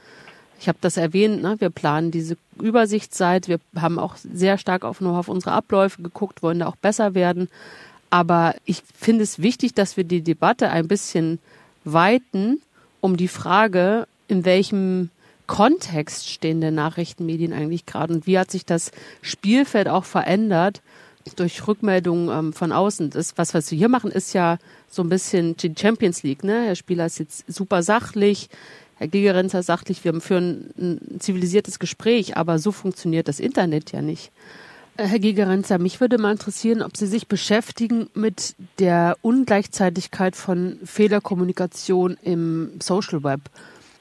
Ich 0.60 0.67
habe 0.67 0.78
das 0.82 0.98
erwähnt, 0.98 1.41
ne? 1.41 1.56
wir 1.60 1.70
planen 1.70 2.12
diese 2.12 2.38
Übersichtsseite, 2.60 3.50
wir 3.50 3.82
haben 3.82 4.00
auch 4.00 4.15
sehr 4.15 4.58
stark 4.58 4.84
auf, 4.84 5.02
nur 5.02 5.17
auf 5.17 5.30
unsere 5.30 5.52
Abläufe 5.52 6.02
geguckt, 6.02 6.41
wollen 6.41 6.60
da 6.60 6.67
auch 6.67 6.76
besser 6.76 7.13
werden. 7.13 7.50
Aber 8.10 8.56
ich 8.65 8.82
finde 8.98 9.24
es 9.24 9.39
wichtig, 9.39 9.74
dass 9.74 9.98
wir 9.98 10.04
die 10.04 10.22
Debatte 10.22 10.70
ein 10.70 10.88
bisschen 10.88 11.39
weiten 11.84 12.62
um 13.02 13.17
die 13.17 13.28
Frage, 13.28 14.08
in 14.28 14.46
welchem 14.46 15.10
Kontext 15.46 16.30
stehen 16.30 16.60
denn 16.60 16.76
Nachrichtenmedien 16.76 17.54
eigentlich 17.54 17.86
gerade 17.86 18.13
und 18.13 18.28
wie 18.28 18.38
hat 18.38 18.52
sich 18.52 18.65
das 18.65 18.91
Spielfeld 19.22 19.88
auch 19.88 20.04
verändert 20.04 20.82
durch 21.36 21.67
Rückmeldungen 21.67 22.30
ähm, 22.30 22.54
von 22.54 22.72
außen. 22.72 23.10
Das, 23.10 23.38
was, 23.38 23.54
was 23.54 23.70
wir 23.72 23.78
hier 23.78 23.89
machen, 23.89 24.12
ist 24.12 24.34
ja 24.34 24.58
so 24.89 25.02
ein 25.02 25.10
bisschen 25.10 25.58
die 25.58 25.74
Champions 25.78 26.24
League. 26.24 26.43
Ne? 26.43 26.65
Herr 26.65 26.76
Spieler 26.76 27.06
ist 27.06 27.20
jetzt 27.20 27.43
super 27.48 27.84
sachlich, 27.84 28.50
Herr 28.97 29.07
Gigerenzer 29.07 29.63
sachlich, 29.63 30.03
wir 30.03 30.19
führen 30.21 30.71
ein 30.77 31.19
zivilisiertes 31.19 31.79
Gespräch, 31.79 32.36
aber 32.36 32.60
so 32.60 32.71
funktioniert 32.71 33.27
das 33.27 33.39
Internet 33.39 33.91
ja 33.91 34.01
nicht. 34.01 34.31
Äh, 34.97 35.05
Herr 35.05 35.19
Gigerenzer, 35.19 35.77
mich 35.77 36.01
würde 36.01 36.17
mal 36.17 36.31
interessieren, 36.31 36.81
ob 36.81 36.97
Sie 36.97 37.07
sich 37.07 37.27
beschäftigen 37.27 38.10
mit 38.15 38.55
der 38.79 39.17
Ungleichzeitigkeit 39.21 40.36
von 40.36 40.79
Fehlerkommunikation 40.83 42.17
im 42.23 42.71
Social 42.81 43.23
Web. 43.23 43.41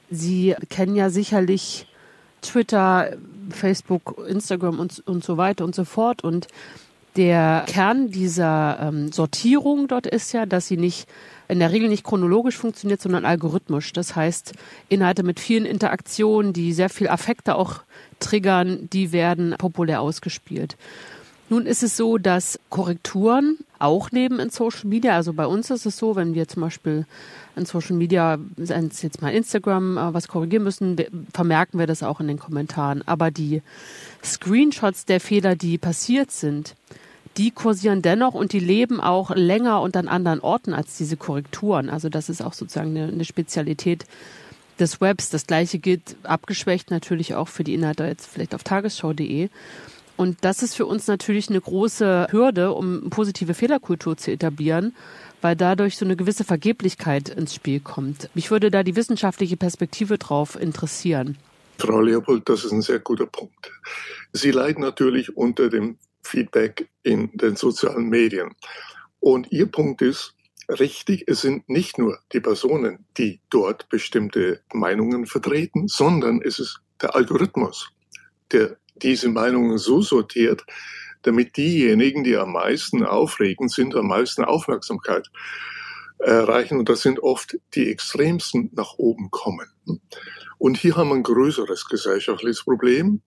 Sie 0.09 0.55
kennen 0.69 0.95
ja 0.95 1.09
sicherlich 1.09 1.87
Twitter, 2.41 3.11
Facebook, 3.49 4.23
Instagram 4.27 4.79
und, 4.79 5.03
und 5.05 5.23
so 5.23 5.37
weiter 5.37 5.63
und 5.63 5.75
so 5.75 5.85
fort. 5.85 6.23
Und 6.23 6.47
der 7.17 7.65
Kern 7.67 8.09
dieser 8.09 8.79
ähm, 8.81 9.11
Sortierung 9.11 9.87
dort 9.87 10.07
ist 10.07 10.33
ja, 10.33 10.45
dass 10.45 10.67
sie 10.67 10.77
nicht 10.77 11.07
in 11.47 11.59
der 11.59 11.71
Regel 11.71 11.89
nicht 11.89 12.03
chronologisch 12.03 12.57
funktioniert, 12.57 13.01
sondern 13.01 13.25
algorithmisch. 13.25 13.93
Das 13.93 14.15
heißt, 14.15 14.53
Inhalte 14.89 15.23
mit 15.23 15.39
vielen 15.39 15.65
Interaktionen, 15.65 16.53
die 16.53 16.73
sehr 16.73 16.89
viel 16.89 17.07
Affekte 17.07 17.55
auch 17.55 17.81
triggern, 18.19 18.89
die 18.91 19.11
werden 19.11 19.55
populär 19.57 20.01
ausgespielt. 20.01 20.75
Nun 21.49 21.65
ist 21.65 21.81
es 21.81 21.95
so, 21.95 22.17
dass 22.17 22.59
Korrekturen 22.69 23.57
auch 23.79 24.11
leben 24.11 24.39
in 24.39 24.49
Social 24.49 24.87
Media. 24.89 25.15
Also 25.15 25.31
bei 25.31 25.45
uns 25.45 25.69
ist 25.69 25.85
es 25.85 25.97
so, 25.97 26.17
wenn 26.17 26.35
wir 26.35 26.47
zum 26.47 26.61
Beispiel 26.61 27.05
in 27.55 27.65
Social 27.65 27.95
Media, 27.95 28.37
jetzt 28.57 29.21
mal 29.21 29.33
Instagram, 29.33 29.97
äh, 29.97 30.13
was 30.13 30.27
korrigieren 30.27 30.63
müssen, 30.63 30.97
vermerken 31.33 31.79
wir 31.79 31.87
das 31.87 32.03
auch 32.03 32.19
in 32.19 32.27
den 32.27 32.37
Kommentaren. 32.37 33.01
Aber 33.07 33.31
die 33.31 33.61
Screenshots 34.23 35.05
der 35.05 35.21
Fehler, 35.21 35.55
die 35.55 35.77
passiert 35.77 36.31
sind, 36.31 36.75
die 37.37 37.51
kursieren 37.51 38.01
dennoch 38.01 38.33
und 38.33 38.53
die 38.53 38.59
leben 38.59 38.99
auch 38.99 39.31
länger 39.35 39.81
und 39.81 39.95
an 39.95 40.07
anderen 40.07 40.39
Orten 40.39 40.73
als 40.73 40.97
diese 40.97 41.17
Korrekturen. 41.17 41.89
Also 41.89 42.09
das 42.09 42.29
ist 42.29 42.41
auch 42.41 42.53
sozusagen 42.53 42.97
eine, 42.97 43.11
eine 43.11 43.25
Spezialität 43.25 44.05
des 44.79 45.01
Webs. 45.01 45.29
Das 45.29 45.47
gleiche 45.47 45.79
gilt 45.79 46.15
abgeschwächt 46.23 46.91
natürlich 46.91 47.35
auch 47.35 47.47
für 47.47 47.63
die 47.63 47.73
Inhalte 47.73 48.05
jetzt 48.05 48.27
vielleicht 48.27 48.55
auf 48.55 48.63
tagesschau.de. 48.63 49.49
Und 50.15 50.37
das 50.41 50.63
ist 50.63 50.75
für 50.75 50.87
uns 50.87 51.05
natürlich 51.05 51.49
eine 51.49 51.61
große 51.61 52.29
Hürde, 52.31 52.73
um 52.73 53.11
positive 53.11 53.53
Fehlerkultur 53.53 54.17
zu 54.17 54.31
etablieren, 54.31 54.95
weil 55.41 55.55
dadurch 55.55 55.95
so 55.95 56.05
eine 56.05 56.15
gewisse 56.15 56.43
Vergeblichkeit 56.43 57.29
ins 57.29 57.53
Spiel 57.53 57.79
kommt. 57.79 58.31
Mich 58.33 58.49
würde 58.49 58.71
da 58.71 58.81
die 58.81 58.95
wissenschaftliche 58.95 59.57
Perspektive 59.57 60.17
drauf 60.17 60.59
interessieren. 60.59 61.37
Frau 61.77 62.01
Leopold, 62.01 62.49
das 62.49 62.65
ist 62.65 62.71
ein 62.71 62.81
sehr 62.81 62.97
guter 62.97 63.27
Punkt. 63.27 63.71
Sie 64.33 64.49
leiden 64.49 64.81
natürlich 64.81 65.37
unter 65.37 65.69
dem 65.69 65.97
Feedback 66.27 66.89
in 67.03 67.31
den 67.37 67.55
sozialen 67.55 68.09
Medien. 68.09 68.55
Und 69.19 69.51
Ihr 69.51 69.67
Punkt 69.67 70.01
ist 70.01 70.35
richtig, 70.69 71.23
es 71.27 71.41
sind 71.41 71.67
nicht 71.69 71.97
nur 71.97 72.19
die 72.33 72.39
Personen, 72.39 73.05
die 73.17 73.39
dort 73.49 73.89
bestimmte 73.89 74.61
Meinungen 74.73 75.25
vertreten, 75.25 75.87
sondern 75.87 76.41
es 76.41 76.59
ist 76.59 76.81
der 77.01 77.15
Algorithmus, 77.15 77.89
der 78.51 78.77
diese 78.95 79.29
Meinungen 79.29 79.77
so 79.77 80.01
sortiert, 80.01 80.65
damit 81.21 81.57
diejenigen, 81.57 82.23
die 82.23 82.35
am 82.35 82.53
meisten 82.53 83.03
aufregend 83.03 83.71
sind, 83.71 83.95
am 83.95 84.07
meisten 84.07 84.43
Aufmerksamkeit 84.43 85.29
erreichen. 86.19 86.77
Und 86.79 86.89
das 86.89 87.01
sind 87.01 87.19
oft 87.21 87.57
die 87.75 87.89
Extremsten 87.89 88.69
nach 88.73 88.95
oben 88.97 89.29
kommen. 89.31 89.67
Und 90.57 90.77
hier 90.77 90.95
haben 90.95 91.09
wir 91.09 91.15
ein 91.15 91.23
größeres 91.23 91.87
gesellschaftliches 91.87 92.63
Problem. 92.63 93.21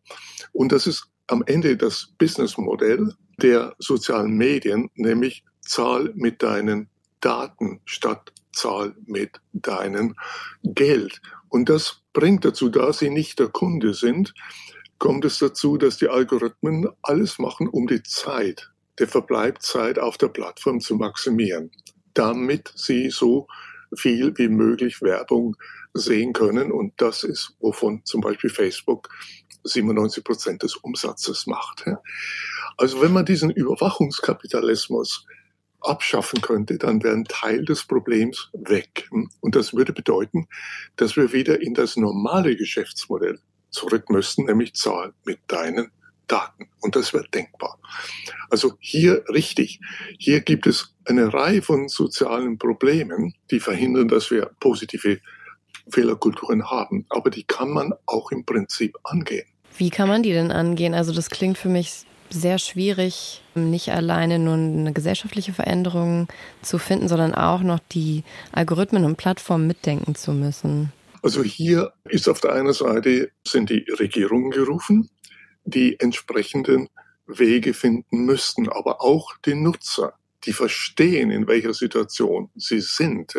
Und 0.52 0.72
das 0.72 0.86
ist 0.86 1.08
am 1.30 1.42
Ende 1.46 1.76
das 1.76 2.12
Businessmodell 2.18 3.14
der 3.40 3.74
sozialen 3.78 4.36
Medien, 4.36 4.90
nämlich 4.94 5.44
Zahl 5.60 6.12
mit 6.14 6.42
deinen 6.42 6.88
Daten 7.20 7.80
statt 7.84 8.32
Zahl 8.52 8.94
mit 9.06 9.40
deinem 9.52 10.16
Geld. 10.64 11.20
Und 11.48 11.68
das 11.68 12.02
bringt 12.12 12.44
dazu, 12.44 12.68
da 12.68 12.92
sie 12.92 13.10
nicht 13.10 13.38
der 13.38 13.48
Kunde 13.48 13.94
sind, 13.94 14.34
kommt 14.98 15.24
es 15.24 15.38
dazu, 15.38 15.76
dass 15.76 15.98
die 15.98 16.08
Algorithmen 16.08 16.88
alles 17.02 17.38
machen, 17.38 17.68
um 17.68 17.86
die 17.86 18.02
Zeit, 18.02 18.70
der 18.98 19.08
Verbleibzeit 19.08 19.98
auf 19.98 20.18
der 20.18 20.28
Plattform 20.28 20.80
zu 20.80 20.96
maximieren, 20.96 21.70
damit 22.12 22.72
sie 22.74 23.10
so 23.10 23.46
viel 23.96 24.36
wie 24.36 24.48
möglich 24.48 25.00
Werbung 25.00 25.56
sehen 25.94 26.32
können. 26.32 26.72
Und 26.72 26.94
das 27.00 27.24
ist, 27.24 27.54
wovon 27.60 28.04
zum 28.04 28.20
Beispiel 28.20 28.50
Facebook 28.50 29.08
97 29.64 30.24
Prozent 30.24 30.62
des 30.62 30.76
Umsatzes 30.76 31.46
macht. 31.46 31.84
Also 32.76 33.02
wenn 33.02 33.12
man 33.12 33.26
diesen 33.26 33.50
Überwachungskapitalismus 33.50 35.26
abschaffen 35.80 36.40
könnte, 36.40 36.78
dann 36.78 37.02
wäre 37.02 37.14
ein 37.14 37.24
Teil 37.24 37.64
des 37.64 37.84
Problems 37.84 38.50
weg. 38.52 39.08
Und 39.40 39.56
das 39.56 39.74
würde 39.74 39.92
bedeuten, 39.92 40.48
dass 40.96 41.16
wir 41.16 41.32
wieder 41.32 41.60
in 41.60 41.74
das 41.74 41.96
normale 41.96 42.56
Geschäftsmodell 42.56 43.38
zurück 43.70 44.10
müssten, 44.10 44.44
nämlich 44.44 44.74
Zahl 44.74 45.14
mit 45.24 45.38
deinen 45.46 45.90
Daten. 46.26 46.68
Und 46.80 46.96
das 46.96 47.12
wäre 47.12 47.28
denkbar. 47.28 47.78
Also 48.50 48.74
hier 48.78 49.24
richtig. 49.28 49.80
Hier 50.18 50.40
gibt 50.40 50.66
es 50.66 50.94
eine 51.04 51.32
Reihe 51.32 51.62
von 51.62 51.88
sozialen 51.88 52.58
Problemen, 52.58 53.34
die 53.50 53.60
verhindern, 53.60 54.08
dass 54.08 54.30
wir 54.30 54.50
positive 54.60 55.20
Fehlerkulturen 55.88 56.70
haben. 56.70 57.06
Aber 57.08 57.30
die 57.30 57.44
kann 57.44 57.70
man 57.70 57.92
auch 58.06 58.30
im 58.32 58.44
Prinzip 58.44 58.96
angehen. 59.04 59.46
Wie 59.76 59.90
kann 59.90 60.08
man 60.08 60.22
die 60.22 60.32
denn 60.32 60.52
angehen? 60.52 60.94
Also 60.94 61.12
das 61.12 61.30
klingt 61.30 61.58
für 61.58 61.68
mich 61.68 62.04
sehr 62.30 62.58
schwierig, 62.58 63.42
nicht 63.54 63.90
alleine 63.90 64.38
nur 64.38 64.54
eine 64.54 64.92
gesellschaftliche 64.92 65.52
Veränderung 65.52 66.28
zu 66.62 66.78
finden, 66.78 67.08
sondern 67.08 67.34
auch 67.34 67.62
noch 67.62 67.80
die 67.92 68.24
Algorithmen 68.52 69.04
und 69.04 69.16
Plattformen 69.16 69.66
mitdenken 69.66 70.14
zu 70.14 70.32
müssen. 70.32 70.92
Also 71.22 71.42
hier 71.42 71.92
ist 72.04 72.28
auf 72.28 72.40
der 72.40 72.52
einen 72.52 72.72
Seite 72.72 73.30
sind 73.46 73.68
die 73.70 73.84
Regierungen 73.98 74.50
gerufen, 74.50 75.10
die 75.64 75.98
entsprechenden 76.00 76.88
Wege 77.26 77.74
finden 77.74 78.24
müssten, 78.24 78.68
aber 78.68 79.02
auch 79.02 79.36
die 79.44 79.54
Nutzer, 79.54 80.14
die 80.44 80.52
verstehen, 80.52 81.30
in 81.30 81.46
welcher 81.46 81.74
Situation 81.74 82.50
sie 82.56 82.80
sind. 82.80 83.34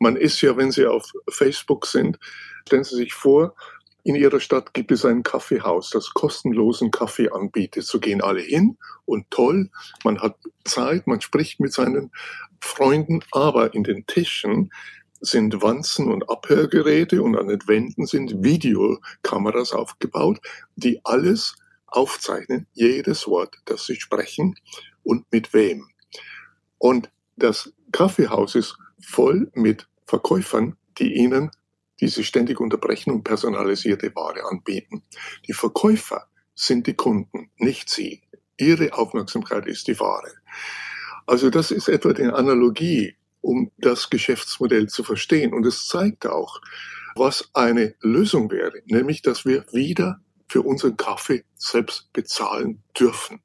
Man 0.00 0.16
ist 0.16 0.40
ja, 0.40 0.56
wenn 0.56 0.72
Sie 0.72 0.86
auf 0.86 1.10
Facebook 1.28 1.86
sind, 1.86 2.18
stellen 2.66 2.84
Sie 2.84 2.96
sich 2.96 3.14
vor, 3.14 3.54
in 4.02 4.14
Ihrer 4.14 4.38
Stadt 4.38 4.72
gibt 4.72 4.92
es 4.92 5.04
ein 5.04 5.24
Kaffeehaus, 5.24 5.90
das 5.90 6.14
kostenlosen 6.14 6.92
Kaffee 6.92 7.28
anbietet. 7.28 7.84
So 7.84 7.98
gehen 7.98 8.22
alle 8.22 8.40
hin 8.40 8.78
und 9.04 9.28
toll, 9.30 9.68
man 10.04 10.20
hat 10.20 10.36
Zeit, 10.64 11.08
man 11.08 11.20
spricht 11.20 11.58
mit 11.58 11.72
seinen 11.72 12.12
Freunden, 12.60 13.24
aber 13.32 13.74
in 13.74 13.82
den 13.82 14.06
Tischen 14.06 14.70
sind 15.20 15.60
Wanzen 15.60 16.12
und 16.12 16.30
Abhörgeräte 16.30 17.20
und 17.20 17.36
an 17.36 17.48
den 17.48 17.66
Wänden 17.66 18.06
sind 18.06 18.44
Videokameras 18.44 19.72
aufgebaut, 19.72 20.38
die 20.76 21.00
alles 21.04 21.56
aufzeichnen, 21.86 22.66
jedes 22.74 23.26
Wort, 23.26 23.56
das 23.64 23.86
sie 23.86 23.96
sprechen 23.96 24.54
und 25.02 25.24
mit 25.32 25.52
wem. 25.52 25.88
Und 26.78 27.10
das 27.36 27.72
Kaffeehaus 27.92 28.54
ist 28.54 28.76
voll 29.00 29.50
mit 29.54 29.88
Verkäufern, 30.06 30.76
die 30.98 31.14
ihnen 31.14 31.50
diese 32.00 32.24
ständig 32.24 32.60
unterbrechen 32.60 33.10
und 33.10 33.24
personalisierte 33.24 34.14
Ware 34.14 34.44
anbieten. 34.50 35.02
Die 35.46 35.52
Verkäufer 35.52 36.28
sind 36.54 36.86
die 36.86 36.94
Kunden, 36.94 37.50
nicht 37.58 37.88
sie. 37.90 38.22
Ihre 38.58 38.94
Aufmerksamkeit 38.94 39.66
ist 39.66 39.88
die 39.88 39.98
Ware. 39.98 40.32
Also 41.26 41.50
das 41.50 41.70
ist 41.70 41.88
etwa 41.88 42.12
die 42.12 42.24
Analogie, 42.24 43.16
um 43.40 43.70
das 43.78 44.10
Geschäftsmodell 44.10 44.88
zu 44.88 45.04
verstehen. 45.04 45.52
Und 45.52 45.66
es 45.66 45.86
zeigt 45.86 46.26
auch, 46.26 46.60
was 47.14 47.50
eine 47.54 47.94
Lösung 48.00 48.50
wäre, 48.50 48.82
nämlich 48.86 49.22
dass 49.22 49.44
wir 49.44 49.64
wieder 49.72 50.20
für 50.48 50.62
unseren 50.62 50.96
Kaffee 50.96 51.44
selbst 51.56 52.12
bezahlen 52.12 52.82
dürfen. 52.98 53.40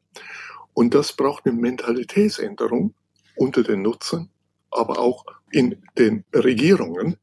Und 0.74 0.94
das 0.94 1.14
braucht 1.14 1.46
eine 1.46 1.56
Mentalitätsänderung 1.56 2.94
unter 3.36 3.64
den 3.64 3.82
Nutzern, 3.82 4.30
aber 4.70 5.00
auch 5.00 5.26
in 5.52 5.82
den 5.98 6.24
Regierungen, 6.34 7.18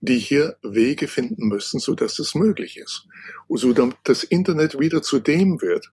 die 0.00 0.18
hier 0.18 0.56
Wege 0.62 1.08
finden 1.08 1.48
müssen, 1.48 1.78
so 1.78 1.94
dass 1.94 2.18
es 2.18 2.34
möglich 2.34 2.76
ist. 2.76 3.06
Und 3.46 3.58
so 3.58 3.72
damit 3.72 3.96
das 4.04 4.24
Internet 4.24 4.78
wieder 4.78 5.02
zu 5.02 5.20
dem 5.20 5.62
wird, 5.62 5.92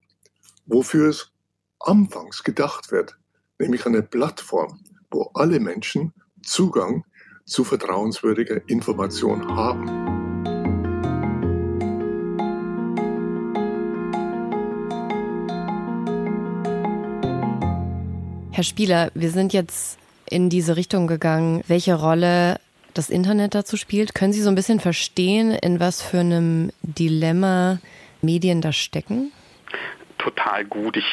wofür 0.65 1.09
es 1.09 1.31
anfangs 1.79 2.43
gedacht 2.43 2.91
wird, 2.91 3.17
nämlich 3.59 3.85
eine 3.85 4.01
Plattform, 4.01 4.83
wo 5.11 5.31
alle 5.33 5.59
Menschen 5.59 6.13
Zugang 6.43 7.05
zu 7.45 7.63
vertrauenswürdiger 7.63 8.67
Information 8.67 9.55
haben. 9.55 10.18
Herr 18.59 18.65
Spieler, 18.65 19.09
wir 19.13 19.29
sind 19.29 19.53
jetzt 19.53 19.97
in 20.29 20.49
diese 20.49 20.75
Richtung 20.75 21.07
gegangen, 21.07 21.63
welche 21.69 21.95
Rolle 21.95 22.59
das 22.93 23.09
Internet 23.09 23.55
dazu 23.55 23.77
spielt. 23.77 24.13
Können 24.13 24.33
Sie 24.33 24.41
so 24.41 24.49
ein 24.49 24.55
bisschen 24.55 24.81
verstehen, 24.81 25.51
in 25.51 25.79
was 25.79 26.01
für 26.01 26.19
einem 26.19 26.69
Dilemma 26.81 27.79
Medien 28.21 28.59
da 28.59 28.73
stecken? 28.73 29.31
Total 30.17 30.65
gut. 30.65 30.97
Ich 30.97 31.05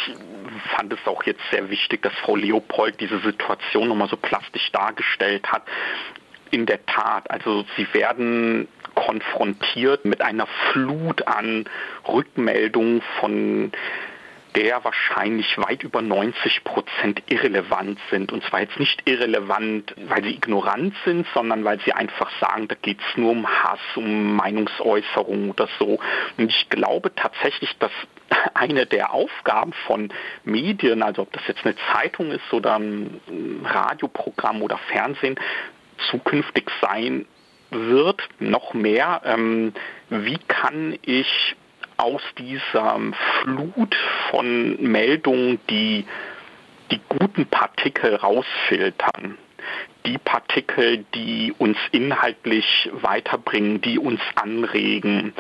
fand 0.75 0.93
es 0.93 0.99
auch 1.05 1.23
jetzt 1.23 1.41
sehr 1.53 1.71
wichtig, 1.71 2.03
dass 2.03 2.13
Frau 2.15 2.35
Leopold 2.35 3.01
diese 3.01 3.21
Situation 3.21 3.87
nochmal 3.87 4.09
so 4.09 4.17
plastisch 4.17 4.73
dargestellt 4.73 5.47
hat. 5.47 5.63
In 6.51 6.67
der 6.67 6.85
Tat, 6.87 7.31
also 7.31 7.65
sie 7.77 7.87
werden 7.93 8.67
konfrontiert 8.97 10.05
mit 10.05 10.21
einer 10.21 10.49
Flut 10.73 11.25
an 11.29 11.67
Rückmeldungen 12.09 13.03
von 13.21 13.71
der 14.57 14.83
wahrscheinlich 14.85 15.59
weit 15.59 15.83
über 15.83 16.01
90 16.01 16.65
Prozent 16.65 17.23
irrelevant 17.29 17.99
sind. 18.11 18.33
Und 18.33 18.43
zwar 18.45 18.61
jetzt 18.61 18.81
nicht 18.81 19.03
irrelevant, 19.05 19.95
weil 20.09 20.25
sie 20.25 20.35
ignorant 20.35 20.95
sind, 21.05 21.27
sondern 21.35 21.63
weil 21.65 21.79
sie 21.85 21.93
einfach 21.93 22.31
sagen, 22.41 22.67
da 22.67 22.75
geht 22.75 22.99
es 22.99 23.17
nur 23.19 23.33
um 23.33 23.47
Hass, 23.47 23.81
um 23.97 24.35
Meinungsäußerung 24.35 25.51
oder 25.51 25.69
so. 25.79 25.99
Und 26.39 26.51
ich 26.51 26.69
glaube 26.71 27.15
tatsächlich, 27.15 27.77
dass 27.79 27.93
eine 28.55 28.87
der 28.87 29.13
Aufgaben 29.13 29.75
von 29.87 30.13
Medien, 30.45 31.03
also 31.03 31.23
ob 31.23 31.33
das 31.33 31.43
jetzt 31.47 31.65
eine 31.67 31.77
Zeitung 31.93 32.31
ist 32.31 32.53
oder 32.53 32.79
ein 32.79 33.21
Radioprogramm 33.65 34.63
oder 34.63 34.79
Fernsehen, 34.91 35.39
zukünftig 36.11 36.71
sein 36.81 37.27
wird, 37.71 38.23
noch 38.39 38.73
mehr, 38.75 39.21
ähm, 39.25 39.75
wie 40.09 40.39
kann 40.49 40.99
ich 41.03 41.57
aus 41.97 42.23
dieser 42.39 42.99
Flut 43.43 43.97
von 44.31 44.81
Meldungen 44.83 45.59
die, 45.71 46.07
die 46.91 47.01
guten 47.09 47.47
Partikel 47.47 48.17
rausfiltern. 48.17 49.39
Die 50.05 50.19
Partikel, 50.19 51.05
die 51.15 51.53
uns 51.59 51.79
inhaltlich 51.91 52.91
weiterbringen, 52.93 53.81
die 53.81 53.99
uns 53.99 54.21
anregen. 54.37 55.33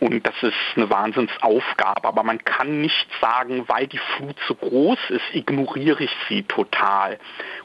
Und 0.00 0.26
das 0.26 0.34
ist 0.42 0.54
eine 0.76 0.90
Wahnsinnsaufgabe. 0.90 2.06
Aber 2.06 2.22
man 2.22 2.44
kann 2.44 2.82
nicht 2.82 3.08
sagen, 3.20 3.64
weil 3.68 3.86
die 3.86 3.98
Flut 3.98 4.36
so 4.46 4.54
groß 4.54 4.98
ist, 5.08 5.24
ignoriere 5.32 6.04
ich 6.04 6.10
sie 6.28 6.42
total. 6.42 7.18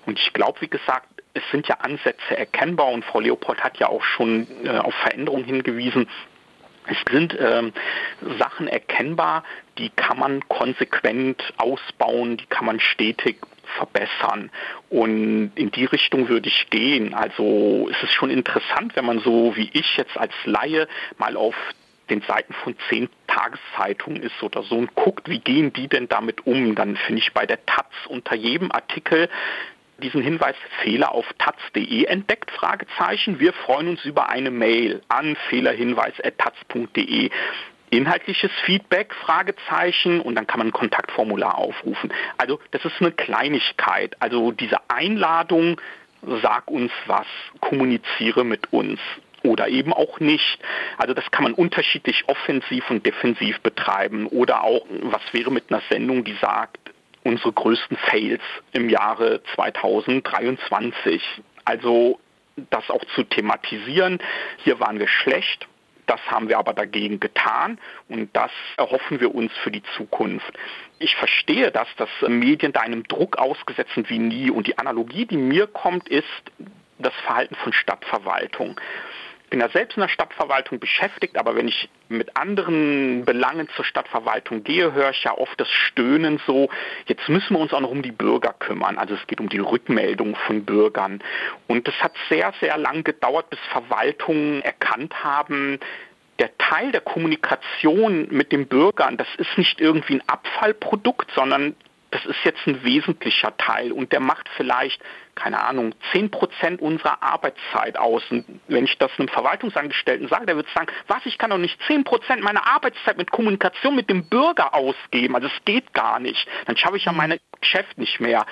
Und 0.06 0.18
ich 0.20 0.32
glaube, 0.32 0.62
wie 0.62 0.70
gesagt, 0.70 1.08
es 1.34 1.44
sind 1.52 1.68
ja 1.68 1.76
Ansätze 1.76 2.38
erkennbar 2.38 2.88
und 2.88 3.06
Frau 3.06 3.20
Leopold 3.20 3.64
hat 3.64 3.78
ja 3.78 3.88
auch 3.88 4.04
schon 4.04 4.48
äh, 4.66 4.78
auf 4.78 4.94
Veränderungen 4.96 5.46
hingewiesen. 5.46 6.08
Es 6.88 6.98
sind 7.12 7.38
ähm, 7.40 7.74
Sachen 8.40 8.68
erkennbar, 8.68 9.44
die 9.78 9.90
kann 9.90 10.20
man 10.20 10.48
konsequent 10.48 11.42
ausbauen, 11.58 12.38
die 12.38 12.46
kann 12.48 12.66
man 12.66 12.80
stetig 12.80 13.38
verbessern. 13.78 14.52
Und 14.90 15.52
in 15.56 15.72
die 15.72 15.86
Richtung 15.86 16.28
würde 16.28 16.50
ich 16.50 16.70
gehen. 16.70 17.14
Also 17.14 17.90
es 17.92 18.04
ist 18.04 18.14
schon 18.14 18.30
interessant, 18.30 18.96
wenn 18.96 19.06
man 19.06 19.20
so 19.20 19.56
wie 19.56 19.70
ich 19.74 19.98
jetzt 19.98 20.18
als 20.18 20.34
Laie 20.46 20.88
mal 21.18 21.38
auf 21.38 21.56
den 22.10 22.22
Seiten 22.24 22.54
von 22.54 22.76
zehn 22.90 23.10
Tageszeitungen 23.28 24.22
ist 24.22 24.44
oder 24.44 24.64
so 24.64 24.76
und 24.76 24.94
guckt, 24.96 25.30
wie 25.30 25.40
gehen 25.40 25.72
die 25.72 25.88
denn 25.88 26.10
damit 26.10 26.46
um, 26.46 26.76
dann 26.76 26.98
finde 26.98 27.22
ich 27.22 27.32
bei 27.34 27.46
der 27.46 27.66
Taz 27.66 27.88
unter 28.08 28.36
jedem 28.36 28.72
Artikel 28.72 29.30
diesen 30.02 30.22
Hinweis 30.22 30.56
Fehler 30.84 31.14
auf 31.14 31.26
taz.de 31.38 32.04
entdeckt? 32.06 32.52
Fragezeichen. 32.52 33.40
Wir 33.40 33.54
freuen 33.54 33.88
uns 33.88 34.04
über 34.04 34.30
eine 34.30 34.52
Mail 34.52 35.02
an 35.08 35.38
fehlerhinweis.taz.de. 35.50 37.30
Inhaltliches 37.90 38.52
Feedback, 38.66 39.14
Fragezeichen, 39.14 40.22
und 40.22 40.36
dann 40.36 40.48
kann 40.48 40.60
man 40.60 40.68
ein 40.68 40.74
Kontaktformular 40.74 41.58
aufrufen. 41.58 42.14
Also 42.38 42.60
das 42.72 42.84
ist 42.86 42.96
eine 43.00 43.12
Kleinigkeit. 43.12 44.16
Also 44.20 44.52
diese 44.52 44.78
Einladung, 44.90 45.80
sag 46.42 46.70
uns 46.70 46.92
was, 47.08 47.28
kommuniziere 47.60 48.44
mit 48.46 48.72
uns 48.72 49.00
oder 49.44 49.68
eben 49.68 49.94
auch 49.94 50.20
nicht. 50.20 50.60
Also 50.98 51.14
das 51.14 51.30
kann 51.32 51.44
man 51.44 51.54
unterschiedlich 51.54 52.24
offensiv 52.28 52.90
und 52.90 53.06
defensiv 53.06 53.60
betreiben 53.62 54.28
oder 54.28 54.64
auch, 54.64 54.86
was 55.04 55.22
wäre 55.32 55.52
mit 55.52 55.72
einer 55.72 55.82
Sendung, 55.90 56.24
die 56.24 56.38
sagt, 56.42 56.81
unsere 57.24 57.52
größten 57.52 57.98
Fails 57.98 58.42
im 58.74 58.90
Jahre 58.90 59.42
2023. 59.56 61.22
Also 61.66 62.20
das 62.70 62.90
auch 62.90 63.04
zu 63.16 63.24
thematisieren. 63.24 64.20
Hier 64.64 64.80
waren 64.80 65.00
wir 65.00 65.08
schlecht. 65.08 65.68
Das 66.08 66.20
haben 66.28 66.50
wir 66.50 66.58
aber 66.58 66.74
dagegen 66.74 67.20
getan 67.20 67.80
und 68.10 68.36
das 68.36 68.52
erhoffen 68.76 69.22
wir 69.22 69.34
uns 69.34 69.54
für 69.64 69.72
die 69.72 69.84
Zukunft. 69.96 70.52
Ich 71.00 71.16
verstehe 71.16 71.72
das, 71.72 71.88
dass 71.96 72.10
Medien 72.28 72.74
da 72.74 72.82
einem 72.82 73.04
Druck 73.04 73.38
ausgesetzt 73.38 73.92
sind 73.96 74.10
wie 74.10 74.20
nie 74.20 74.50
und 74.50 74.68
die 74.68 74.78
Analogie, 74.78 75.26
die 75.26 75.38
mir 75.38 75.68
kommt, 75.68 76.10
ist 76.10 76.26
das 77.00 77.14
Verhalten 77.26 77.56
von 77.56 77.72
Stadtverwaltung 77.72 78.80
bin 79.52 79.60
ja 79.60 79.70
selbst 79.70 79.98
in 79.98 80.02
der 80.02 80.10
Stadtverwaltung 80.10 80.80
beschäftigt, 80.80 81.38
aber 81.38 81.56
wenn 81.56 81.68
ich 81.68 81.90
mit 82.08 82.36
anderen 82.38 83.26
Belangen 83.26 83.68
zur 83.76 83.86
Stadtverwaltung 83.86 84.64
gehe, 84.64 84.94
höre 84.94 85.12
ich 85.12 85.24
ja 85.24 85.38
oft 85.38 85.60
das 85.60 85.70
Stöhnen 85.70 86.42
so, 86.48 86.70
jetzt 87.06 87.30
müssen 87.30 87.54
wir 87.54 87.60
uns 87.60 87.74
auch 87.74 87.82
noch 87.82 87.92
um 87.92 88.02
die 88.02 88.14
Bürger 88.14 88.56
kümmern. 88.58 88.98
Also 88.98 89.14
es 89.14 89.28
geht 89.28 89.40
um 89.40 89.50
die 89.50 89.60
Rückmeldung 89.60 90.36
von 90.48 90.66
Bürgern. 90.66 91.22
Und 91.68 91.88
es 91.88 91.94
hat 92.02 92.14
sehr, 92.30 92.54
sehr 92.62 92.78
lang 92.78 93.04
gedauert, 93.04 93.50
bis 93.50 93.60
Verwaltungen 93.72 94.62
erkannt 94.62 95.24
haben, 95.24 95.80
der 96.40 96.58
Teil 96.58 96.92
der 96.92 97.02
Kommunikation 97.02 98.30
mit 98.32 98.52
den 98.52 98.68
Bürgern, 98.68 99.18
das 99.18 99.28
ist 99.38 99.58
nicht 99.58 99.80
irgendwie 99.80 100.16
ein 100.16 100.24
Abfallprodukt, 100.28 101.30
sondern 101.36 101.76
das 102.12 102.26
ist 102.26 102.44
jetzt 102.44 102.60
ein 102.68 102.84
wesentlicher 102.84 103.56
Teil 103.58 103.92
und 103.94 104.12
der 104.12 104.20
macht 104.20 104.50
vielleicht, 104.58 105.02
keine 105.34 105.64
Ahnung, 105.64 105.96
10 106.12 106.30
Prozent 106.30 106.82
unserer 106.82 107.24
Arbeitszeit 107.24 107.98
aus. 107.98 108.22
Und 108.30 108.46
wenn 108.68 108.84
ich 108.84 108.98
das 108.98 109.12
einem 109.18 109.30
Verwaltungsangestellten 109.30 110.28
sage, 110.28 110.46
der 110.46 110.58
wird 110.58 110.68
sagen, 110.76 110.92
was, 111.08 111.26
ich 111.26 111.38
kann 111.38 111.50
doch 111.52 111.58
nicht 111.58 111.80
10 111.88 112.04
Prozent 112.04 112.44
meiner 112.44 112.68
Arbeitszeit 112.68 113.18
mit 113.18 113.32
Kommunikation 113.32 113.96
mit 113.96 114.10
dem 114.10 114.28
Bürger 114.28 114.74
ausgeben. 114.74 115.36
Also 115.36 115.48
es 115.48 115.66
geht 115.66 115.94
gar 115.94 116.20
nicht. 116.20 116.48
Dann 116.66 116.76
schaffe 116.76 116.98
ich 116.98 117.06
ja 117.06 117.14
meine 117.14 117.40
Geschäft 117.62 117.98
nicht 117.98 118.20
mehr. 118.20 118.46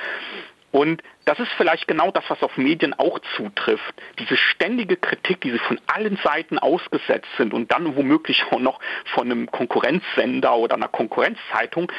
Und 0.71 1.01
das 1.25 1.39
ist 1.39 1.51
vielleicht 1.57 1.87
genau 1.87 2.11
das, 2.11 2.23
was 2.27 2.41
auf 2.43 2.57
Medien 2.57 2.93
auch 2.93 3.19
zutrifft. 3.35 3.93
Diese 4.19 4.37
ständige 4.37 4.97
Kritik, 4.97 5.41
die 5.41 5.51
sie 5.51 5.59
von 5.59 5.79
allen 5.87 6.17
Seiten 6.23 6.59
ausgesetzt 6.59 7.27
sind 7.37 7.53
und 7.53 7.71
dann 7.71 7.95
womöglich 7.95 8.43
auch 8.51 8.59
noch 8.59 8.79
von 9.13 9.31
einem 9.31 9.51
Konkurrenzsender 9.51 10.55
oder 10.55 10.75
einer 10.75 10.87
Konkurrenzzeitung 10.87 11.91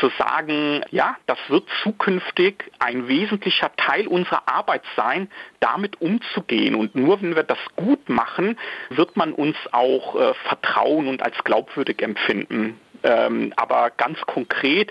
zu 0.00 0.10
sagen, 0.18 0.82
ja, 0.90 1.16
das 1.26 1.38
wird 1.48 1.64
zukünftig 1.82 2.64
ein 2.78 3.08
wesentlicher 3.08 3.70
Teil 3.76 4.06
unserer 4.06 4.42
Arbeit 4.46 4.82
sein, 4.96 5.30
damit 5.60 6.00
umzugehen. 6.00 6.74
Und 6.74 6.94
nur 6.94 7.20
wenn 7.22 7.36
wir 7.36 7.42
das 7.42 7.58
gut 7.76 8.08
machen, 8.08 8.58
wird 8.90 9.16
man 9.16 9.32
uns 9.32 9.56
auch 9.72 10.16
äh, 10.16 10.34
vertrauen 10.48 11.08
und 11.08 11.22
als 11.22 11.36
glaubwürdig 11.44 12.02
empfinden. 12.02 12.78
Ähm, 13.02 13.52
aber 13.56 13.90
ganz 13.96 14.20
konkret, 14.22 14.90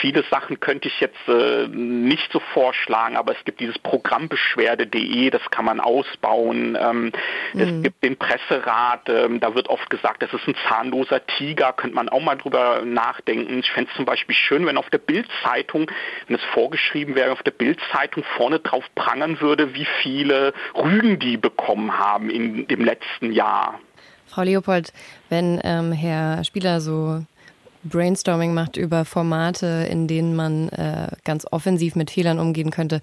viele 0.00 0.24
Sachen 0.30 0.60
könnte 0.60 0.88
ich 0.88 1.00
jetzt 1.00 1.28
äh, 1.28 1.66
nicht 1.68 2.30
so 2.32 2.40
vorschlagen, 2.52 3.16
aber 3.16 3.32
es 3.36 3.44
gibt 3.44 3.60
dieses 3.60 3.78
Programmbeschwerde.de, 3.78 5.30
das 5.30 5.42
kann 5.50 5.64
man 5.64 5.80
ausbauen. 5.80 6.76
Ähm, 6.80 7.12
mhm. 7.52 7.60
Es 7.60 7.82
gibt 7.82 8.04
den 8.04 8.16
Presserat, 8.16 9.08
ähm, 9.08 9.40
da 9.40 9.54
wird 9.54 9.68
oft 9.68 9.88
gesagt, 9.90 10.22
das 10.22 10.32
ist 10.32 10.46
ein 10.46 10.54
zahnloser 10.68 11.26
Tiger, 11.26 11.72
könnte 11.72 11.96
man 11.96 12.08
auch 12.08 12.22
mal 12.22 12.36
drüber 12.36 12.82
nachdenken. 12.84 13.60
Ich 13.60 13.70
fände 13.70 13.90
es 13.90 13.96
zum 13.96 14.04
Beispiel 14.04 14.34
schön, 14.34 14.66
wenn 14.66 14.76
auf 14.76 14.90
der 14.90 14.98
Bildzeitung, 14.98 15.90
wenn 16.26 16.36
es 16.36 16.44
vorgeschrieben 16.52 17.14
wäre, 17.14 17.32
auf 17.32 17.42
der 17.42 17.52
Bildzeitung 17.52 18.24
vorne 18.36 18.58
drauf 18.60 18.84
prangern 18.94 19.40
würde, 19.40 19.74
wie 19.74 19.86
viele 20.02 20.52
Rügen 20.74 21.18
die 21.18 21.36
bekommen 21.36 21.98
haben 21.98 22.30
in 22.30 22.66
dem 22.68 22.84
letzten 22.84 23.32
Jahr. 23.32 23.80
Frau 24.26 24.42
Leopold, 24.42 24.92
wenn 25.30 25.60
ähm, 25.64 25.92
Herr 25.92 26.44
Spieler 26.44 26.80
so 26.80 27.22
Brainstorming 27.88 28.54
macht 28.54 28.76
über 28.76 29.04
Formate, 29.04 29.86
in 29.90 30.06
denen 30.06 30.34
man 30.36 30.68
äh, 30.70 31.08
ganz 31.24 31.46
offensiv 31.50 31.96
mit 31.96 32.10
Fehlern 32.10 32.38
umgehen 32.38 32.70
könnte, 32.70 33.00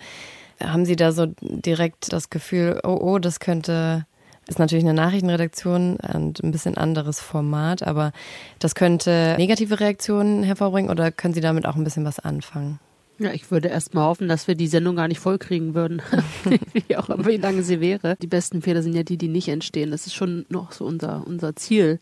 haben 0.62 0.86
Sie 0.86 0.96
da 0.96 1.12
so 1.12 1.28
direkt 1.40 2.14
das 2.14 2.30
Gefühl, 2.30 2.80
oh, 2.84 2.98
oh, 3.02 3.20
das 3.20 3.40
könnte, 3.40 4.06
ist 4.48 4.60
natürlich 4.60 4.84
eine 4.84 4.94
Nachrichtenredaktion 4.94 5.98
und 5.98 6.44
ein 6.44 6.52
bisschen 6.52 6.78
anderes 6.78 7.20
Format, 7.20 7.84
aber 7.84 8.12
das 8.60 8.76
könnte 8.76 9.36
negative 9.38 9.80
Reaktionen 9.80 10.44
hervorbringen 10.44 10.92
oder 10.92 11.12
können 11.12 11.34
Sie 11.34 11.42
damit 11.42 11.66
auch 11.66 11.76
ein 11.76 11.84
bisschen 11.84 12.06
was 12.06 12.20
anfangen? 12.20 12.80
Ja, 13.20 13.32
ich 13.32 13.52
würde 13.52 13.68
erst 13.68 13.94
mal 13.94 14.06
hoffen, 14.06 14.28
dass 14.28 14.48
wir 14.48 14.56
die 14.56 14.68
Sendung 14.68 14.96
gar 14.96 15.08
nicht 15.08 15.20
vollkriegen 15.20 15.76
würden. 15.76 16.02
wie 16.74 16.98
auch 16.98 17.10
immer, 17.10 17.26
wie 17.26 17.38
lange 17.38 17.64
sie 17.64 17.80
wäre. 17.80 18.18
Die 18.22 18.28
besten 18.28 18.62
Fehler 18.62 18.82
sind 18.82 18.96
ja 18.96 19.04
die, 19.04 19.18
die 19.18 19.28
nicht 19.28 19.48
entstehen. 19.48 19.92
Das 19.92 20.08
ist 20.08 20.16
schon 20.16 20.46
noch 20.50 20.72
so 20.72 20.86
unser, 20.86 21.26
unser 21.26 21.56
Ziel. 21.56 22.00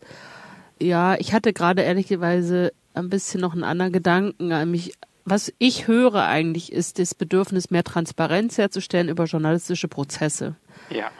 Ja, 0.82 1.14
ich 1.18 1.32
hatte 1.32 1.52
gerade 1.52 1.82
ehrlicherweise 1.82 2.72
ein 2.94 3.08
bisschen 3.08 3.40
noch 3.40 3.52
einen 3.52 3.64
anderen 3.64 3.92
Gedanken 3.92 4.52
an 4.52 4.70
mich. 4.70 4.92
Was 5.24 5.52
ich 5.58 5.86
höre 5.86 6.24
eigentlich 6.26 6.72
ist 6.72 6.98
das 6.98 7.14
Bedürfnis, 7.14 7.70
mehr 7.70 7.84
Transparenz 7.84 8.58
herzustellen 8.58 9.08
über 9.08 9.24
journalistische 9.24 9.86
Prozesse. 9.86 10.56
Ja. 10.90 11.10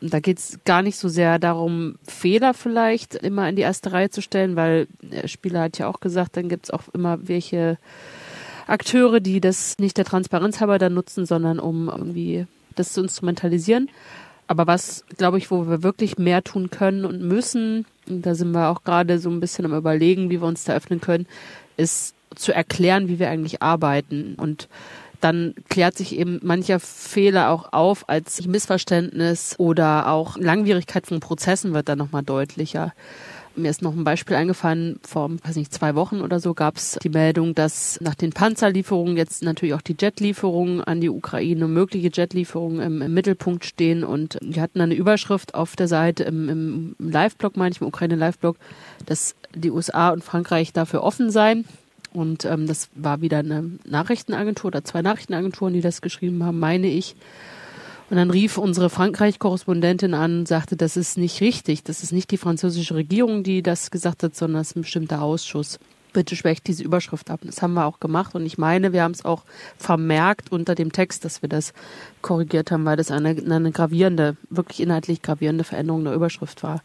Da 0.00 0.18
geht 0.18 0.40
es 0.40 0.58
gar 0.64 0.82
nicht 0.82 0.96
so 0.96 1.08
sehr 1.08 1.38
darum, 1.38 1.94
Fehler 2.02 2.54
vielleicht 2.54 3.14
immer 3.14 3.48
in 3.48 3.54
die 3.54 3.62
erste 3.62 3.92
Reihe 3.92 4.10
zu 4.10 4.20
stellen, 4.20 4.56
weil 4.56 4.88
der 5.00 5.28
Spieler 5.28 5.60
hat 5.60 5.78
ja 5.78 5.86
auch 5.86 6.00
gesagt, 6.00 6.36
dann 6.36 6.48
gibt 6.48 6.64
es 6.64 6.70
auch 6.72 6.82
immer 6.92 7.28
welche 7.28 7.78
Akteure, 8.66 9.20
die 9.20 9.40
das 9.40 9.78
nicht 9.78 9.96
der 9.96 10.04
Transparenz 10.04 10.58
halber 10.58 10.80
dann 10.80 10.94
nutzen, 10.94 11.24
sondern 11.24 11.60
um 11.60 11.88
irgendwie 11.88 12.46
das 12.74 12.92
zu 12.92 13.02
instrumentalisieren. 13.02 13.88
Aber 14.46 14.66
was, 14.66 15.04
glaube 15.16 15.38
ich, 15.38 15.50
wo 15.50 15.68
wir 15.68 15.82
wirklich 15.82 16.18
mehr 16.18 16.42
tun 16.42 16.70
können 16.70 17.04
und 17.04 17.22
müssen, 17.22 17.86
und 18.08 18.26
da 18.26 18.34
sind 18.34 18.52
wir 18.52 18.68
auch 18.68 18.84
gerade 18.84 19.18
so 19.18 19.30
ein 19.30 19.40
bisschen 19.40 19.64
am 19.64 19.74
Überlegen, 19.74 20.30
wie 20.30 20.40
wir 20.40 20.48
uns 20.48 20.64
da 20.64 20.74
öffnen 20.74 21.00
können, 21.00 21.26
ist 21.76 22.14
zu 22.34 22.52
erklären, 22.52 23.08
wie 23.08 23.18
wir 23.18 23.30
eigentlich 23.30 23.62
arbeiten. 23.62 24.34
Und 24.36 24.68
dann 25.20 25.54
klärt 25.68 25.96
sich 25.96 26.18
eben 26.18 26.40
mancher 26.42 26.80
Fehler 26.80 27.50
auch 27.50 27.72
auf 27.72 28.08
als 28.08 28.44
Missverständnis 28.46 29.54
oder 29.58 30.08
auch 30.08 30.36
Langwierigkeit 30.36 31.06
von 31.06 31.20
Prozessen 31.20 31.74
wird 31.74 31.88
dann 31.88 31.98
nochmal 31.98 32.24
deutlicher. 32.24 32.92
Mir 33.54 33.70
ist 33.70 33.82
noch 33.82 33.94
ein 33.94 34.04
Beispiel 34.04 34.36
eingefallen, 34.36 34.98
vor, 35.02 35.30
weiß 35.44 35.56
nicht, 35.56 35.72
zwei 35.72 35.94
Wochen 35.94 36.20
oder 36.20 36.40
so 36.40 36.54
gab 36.54 36.76
es 36.76 36.98
die 37.02 37.08
Meldung, 37.08 37.54
dass 37.54 38.00
nach 38.00 38.14
den 38.14 38.32
Panzerlieferungen 38.32 39.16
jetzt 39.16 39.42
natürlich 39.42 39.74
auch 39.74 39.82
die 39.82 39.96
Jetlieferungen 39.98 40.82
an 40.82 41.00
die 41.00 41.10
Ukraine, 41.10 41.68
mögliche 41.68 42.10
Jetlieferungen 42.12 42.80
im, 42.80 43.02
im 43.02 43.14
Mittelpunkt 43.14 43.64
stehen. 43.64 44.04
Und 44.04 44.38
wir 44.40 44.62
hatten 44.62 44.80
eine 44.80 44.94
Überschrift 44.94 45.54
auf 45.54 45.76
der 45.76 45.88
Seite 45.88 46.24
im, 46.24 46.48
im 46.48 46.96
Live-Blog, 46.98 47.56
meine 47.56 47.72
ich, 47.72 47.80
im 47.80 47.86
Ukraine-Live-Blog, 47.88 48.56
dass 49.06 49.34
die 49.54 49.70
USA 49.70 50.10
und 50.10 50.24
Frankreich 50.24 50.72
dafür 50.72 51.02
offen 51.02 51.30
seien. 51.30 51.64
Und 52.12 52.44
ähm, 52.44 52.66
das 52.66 52.88
war 52.94 53.20
wieder 53.20 53.38
eine 53.38 53.70
Nachrichtenagentur 53.84 54.68
oder 54.68 54.84
zwei 54.84 55.02
Nachrichtenagenturen, 55.02 55.74
die 55.74 55.80
das 55.80 56.02
geschrieben 56.02 56.44
haben, 56.44 56.58
meine 56.58 56.88
ich. 56.88 57.16
Und 58.12 58.18
dann 58.18 58.30
rief 58.30 58.58
unsere 58.58 58.90
Frankreich-Korrespondentin 58.90 60.12
an 60.12 60.40
und 60.40 60.46
sagte, 60.46 60.76
das 60.76 60.98
ist 60.98 61.16
nicht 61.16 61.40
richtig. 61.40 61.82
Das 61.82 62.02
ist 62.02 62.12
nicht 62.12 62.30
die 62.30 62.36
französische 62.36 62.94
Regierung, 62.94 63.42
die 63.42 63.62
das 63.62 63.90
gesagt 63.90 64.22
hat, 64.22 64.36
sondern 64.36 64.60
es 64.60 64.72
ist 64.72 64.76
ein 64.76 64.82
bestimmter 64.82 65.22
Ausschuss. 65.22 65.78
Bitte 66.12 66.36
schwächt 66.36 66.66
diese 66.66 66.84
Überschrift 66.84 67.30
ab. 67.30 67.40
Das 67.42 67.62
haben 67.62 67.72
wir 67.72 67.86
auch 67.86 68.00
gemacht. 68.00 68.34
Und 68.34 68.44
ich 68.44 68.58
meine, 68.58 68.92
wir 68.92 69.02
haben 69.02 69.12
es 69.12 69.24
auch 69.24 69.44
vermerkt 69.78 70.52
unter 70.52 70.74
dem 70.74 70.92
Text, 70.92 71.24
dass 71.24 71.40
wir 71.40 71.48
das 71.48 71.72
korrigiert 72.20 72.70
haben, 72.70 72.84
weil 72.84 72.98
das 72.98 73.10
eine, 73.10 73.30
eine 73.30 73.72
gravierende, 73.72 74.36
wirklich 74.50 74.80
inhaltlich 74.80 75.22
gravierende 75.22 75.64
Veränderung 75.64 76.04
der 76.04 76.12
Überschrift 76.12 76.62
war. 76.62 76.82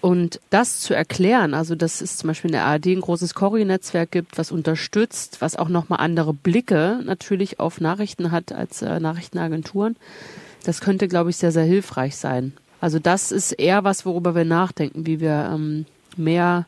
Und 0.00 0.40
das 0.50 0.80
zu 0.80 0.94
erklären, 0.94 1.54
also 1.54 1.74
dass 1.74 2.00
es 2.00 2.18
zum 2.18 2.28
Beispiel 2.28 2.50
in 2.50 2.52
der 2.52 2.66
ARD 2.66 2.86
ein 2.86 3.00
großes 3.00 3.34
Cori-Netzwerk 3.34 4.12
gibt, 4.12 4.38
was 4.38 4.52
unterstützt, 4.52 5.40
was 5.40 5.56
auch 5.56 5.68
nochmal 5.68 6.00
andere 6.00 6.32
Blicke 6.32 7.00
natürlich 7.04 7.58
auf 7.58 7.80
Nachrichten 7.80 8.30
hat 8.30 8.52
als 8.52 8.82
äh, 8.82 9.00
Nachrichtenagenturen, 9.00 9.96
das 10.64 10.80
könnte, 10.80 11.08
glaube 11.08 11.30
ich, 11.30 11.36
sehr, 11.36 11.52
sehr 11.52 11.64
hilfreich 11.64 12.16
sein. 12.16 12.52
Also 12.80 12.98
das 13.00 13.32
ist 13.32 13.52
eher 13.52 13.82
was, 13.82 14.06
worüber 14.06 14.34
wir 14.36 14.44
nachdenken, 14.44 15.06
wie 15.06 15.20
wir 15.20 15.50
ähm, 15.52 15.86
mehr 16.16 16.66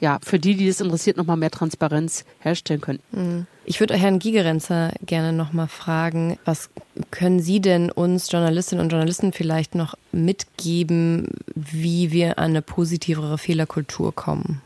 ja, 0.00 0.18
für 0.22 0.38
die, 0.38 0.54
die 0.54 0.68
es 0.68 0.80
interessiert, 0.80 1.16
nochmal 1.16 1.36
mehr 1.36 1.50
Transparenz 1.50 2.24
herstellen 2.40 2.80
können. 2.80 3.00
Mhm. 3.12 3.46
Ich 3.64 3.80
würde 3.80 3.96
Herrn 3.96 4.18
Gigerenzer 4.18 4.92
gerne 5.04 5.32
nochmal 5.32 5.68
fragen, 5.68 6.38
was 6.44 6.70
können 7.10 7.40
Sie 7.40 7.60
denn 7.60 7.90
uns 7.90 8.30
Journalistinnen 8.30 8.84
und 8.84 8.90
Journalisten 8.90 9.32
vielleicht 9.32 9.74
noch 9.74 9.94
mitgeben, 10.12 11.28
wie 11.54 12.12
wir 12.12 12.38
an 12.38 12.50
eine 12.50 12.62
positivere 12.62 13.38
Fehlerkultur 13.38 14.14
kommen? 14.14 14.62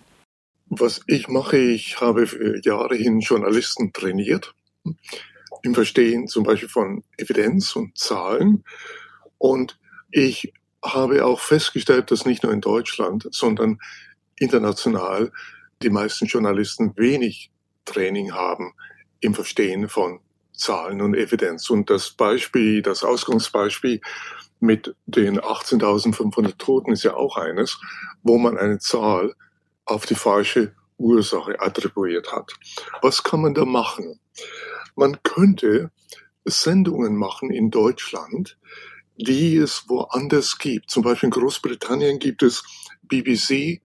Was 0.68 1.02
ich 1.06 1.28
mache, 1.28 1.58
ich 1.58 2.00
habe 2.00 2.26
Jahre 2.62 2.94
hin 2.94 3.20
Journalisten 3.20 3.92
trainiert 3.92 4.54
im 5.62 5.74
Verstehen 5.74 6.28
zum 6.28 6.44
Beispiel 6.44 6.68
von 6.68 7.04
Evidenz 7.16 7.76
und 7.76 7.96
Zahlen. 7.96 8.64
Und 9.38 9.78
ich 10.10 10.52
habe 10.84 11.24
auch 11.24 11.40
festgestellt, 11.40 12.10
dass 12.10 12.26
nicht 12.26 12.42
nur 12.42 12.52
in 12.52 12.60
Deutschland, 12.60 13.28
sondern 13.30 13.78
international 14.42 15.32
die 15.82 15.90
meisten 15.90 16.26
Journalisten 16.26 16.96
wenig 16.96 17.50
Training 17.84 18.32
haben 18.32 18.74
im 19.20 19.34
Verstehen 19.34 19.88
von 19.88 20.20
Zahlen 20.52 21.00
und 21.00 21.14
Evidenz. 21.14 21.70
Und 21.70 21.90
das 21.90 22.10
Beispiel, 22.10 22.82
das 22.82 23.02
Ausgangsbeispiel 23.02 24.00
mit 24.60 24.94
den 25.06 25.40
18.500 25.40 26.56
Toten 26.58 26.92
ist 26.92 27.02
ja 27.02 27.14
auch 27.14 27.36
eines, 27.36 27.80
wo 28.22 28.38
man 28.38 28.58
eine 28.58 28.78
Zahl 28.78 29.34
auf 29.84 30.06
die 30.06 30.14
falsche 30.14 30.74
Ursache 30.98 31.60
attribuiert 31.60 32.32
hat. 32.32 32.52
Was 33.00 33.24
kann 33.24 33.40
man 33.40 33.54
da 33.54 33.64
machen? 33.64 34.20
Man 34.94 35.22
könnte 35.22 35.90
Sendungen 36.44 37.16
machen 37.16 37.50
in 37.50 37.70
Deutschland, 37.70 38.58
die 39.16 39.56
es 39.56 39.88
woanders 39.88 40.58
gibt. 40.58 40.90
Zum 40.90 41.02
Beispiel 41.02 41.28
in 41.28 41.32
Großbritannien 41.32 42.18
gibt 42.18 42.42
es 42.42 42.62
BBC 43.02 43.80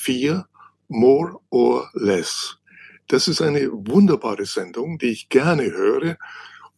4 0.00 0.46
More 0.88 1.40
or 1.50 1.90
Less. 1.94 2.56
Das 3.08 3.28
ist 3.28 3.42
eine 3.42 3.70
wunderbare 3.70 4.46
Sendung, 4.46 4.98
die 4.98 5.10
ich 5.10 5.28
gerne 5.28 5.70
höre 5.70 6.16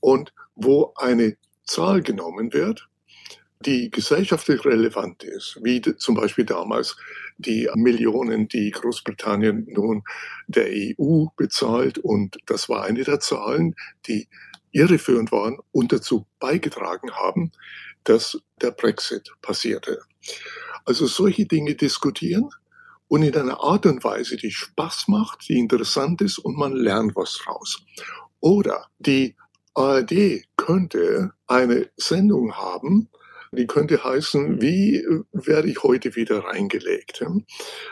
und 0.01 0.33
wo 0.55 0.93
eine 0.97 1.37
Zahl 1.65 2.03
genommen 2.03 2.53
wird, 2.53 2.89
die 3.61 3.91
gesellschaftlich 3.91 4.65
relevant 4.65 5.23
ist, 5.23 5.59
wie 5.63 5.81
zum 5.81 6.17
Beispiel 6.17 6.45
damals 6.45 6.97
die 7.39 7.71
Millionen, 7.75 8.49
die 8.49 8.71
Großbritannien 8.71 9.67
nun 9.71 10.03
der 10.49 10.69
EU 10.69 11.27
bezahlt. 11.37 11.99
Und 11.99 12.39
das 12.47 12.69
war 12.69 12.85
eine 12.85 13.05
der 13.05 13.21
Zahlen, 13.21 13.77
die 14.07 14.29
irreführend 14.73 15.31
waren 15.33 15.59
und 15.71 15.93
dazu 15.93 16.27
beigetragen 16.41 17.13
haben, 17.13 17.53
dass 18.05 18.39
der 18.61 18.73
Brexit 18.73 19.33
passierte. 19.43 20.01
Also 20.85 21.07
solche 21.07 21.47
Dinge 21.47 21.77
diskutieren 21.77 22.51
und 23.13 23.23
in 23.23 23.37
einer 23.37 23.63
Art 23.63 23.85
und 23.85 24.03
Weise, 24.05 24.39
die 24.39 24.51
Spaß 24.51 25.09
macht, 25.09 25.47
die 25.47 25.59
interessant 25.59 26.23
ist 26.23 26.39
und 26.39 26.57
man 26.57 26.73
lernt 26.73 27.15
was 27.15 27.47
raus. 27.47 27.85
Oder 28.41 28.87
die 29.01 29.37
ARD 29.75 30.45
könnte 30.57 31.33
eine 31.47 31.91
Sendung 31.99 32.55
haben, 32.55 33.11
die 33.51 33.67
könnte 33.67 34.03
heißen, 34.03 34.63
wie 34.63 35.07
werde 35.31 35.69
ich 35.69 35.83
heute 35.83 36.17
wieder 36.17 36.43
reingelegt, 36.43 37.23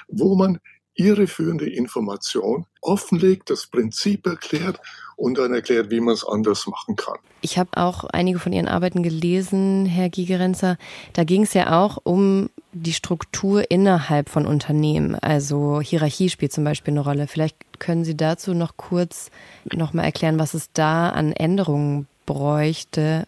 wo 0.08 0.36
man 0.36 0.58
irreführende 1.00 1.68
Information 1.68 2.66
offenlegt, 2.82 3.48
das 3.48 3.66
Prinzip 3.66 4.26
erklärt 4.26 4.80
und 5.16 5.38
dann 5.38 5.52
erklärt, 5.52 5.90
wie 5.90 6.00
man 6.00 6.14
es 6.14 6.26
anders 6.26 6.66
machen 6.66 6.96
kann. 6.96 7.18
Ich 7.40 7.58
habe 7.58 7.70
auch 7.76 8.04
einige 8.04 8.38
von 8.38 8.52
Ihren 8.52 8.68
Arbeiten 8.68 9.02
gelesen, 9.02 9.86
Herr 9.86 10.10
Gigerenzer. 10.10 10.76
Da 11.14 11.24
ging 11.24 11.42
es 11.42 11.54
ja 11.54 11.80
auch 11.80 11.98
um 12.02 12.50
die 12.72 12.92
Struktur 12.92 13.70
innerhalb 13.70 14.28
von 14.28 14.46
Unternehmen. 14.46 15.14
Also 15.14 15.80
Hierarchie 15.80 16.28
spielt 16.28 16.52
zum 16.52 16.64
Beispiel 16.64 16.92
eine 16.92 17.00
Rolle. 17.00 17.26
Vielleicht 17.26 17.56
können 17.78 18.04
Sie 18.04 18.16
dazu 18.16 18.52
noch 18.52 18.76
kurz 18.76 19.30
nochmal 19.72 20.04
erklären, 20.04 20.38
was 20.38 20.54
es 20.54 20.70
da 20.72 21.08
an 21.08 21.32
Änderungen 21.32 22.06
bräuchte, 22.26 23.26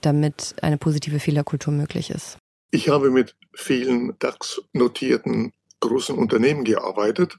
damit 0.00 0.54
eine 0.62 0.78
positive 0.78 1.18
Fehlerkultur 1.18 1.72
möglich 1.72 2.10
ist. 2.10 2.38
Ich 2.70 2.88
habe 2.88 3.10
mit 3.10 3.34
vielen 3.54 4.16
DAX-notierten 4.18 5.52
großen 5.80 6.16
Unternehmen 6.16 6.64
gearbeitet 6.64 7.38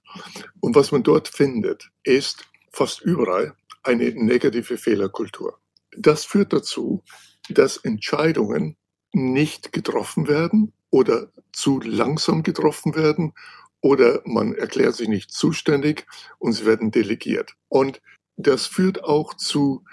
und 0.60 0.76
was 0.76 0.92
man 0.92 1.04
dort 1.04 1.28
findet, 1.28 1.90
ist 2.04 2.46
fast 2.72 3.02
überall 3.02 3.54
eine 3.84 4.12
negative 4.12 4.78
Fehlerkultur. 4.78 5.60
Das 5.98 6.26
führt 6.26 6.54
dazu, 6.54 7.04
dass 7.50 7.78
Entscheidungen 7.78 8.78
nicht 9.12 9.74
getroffen 9.74 10.28
werden 10.28 10.74
oder 10.92 11.32
zu 11.52 11.80
langsam 11.80 12.44
getroffen 12.44 12.96
werden 12.96 13.34
oder 13.82 14.22
man 14.26 14.54
erklärt 14.56 14.96
sich 14.96 15.08
nicht 15.08 15.32
zuständig 15.32 16.06
und 16.38 16.54
sie 16.54 16.66
werden 16.66 16.92
delegiert. 16.92 17.54
Und 17.70 18.02
das 18.38 18.66
führt 18.68 19.04
auch 19.04 19.34
zu 19.34 19.84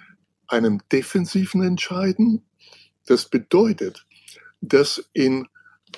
einem 0.48 0.80
defensiven 0.92 1.62
Entscheiden. 1.62 2.44
Das 3.06 3.28
bedeutet, 3.28 4.06
dass 4.60 5.08
in, 5.12 5.48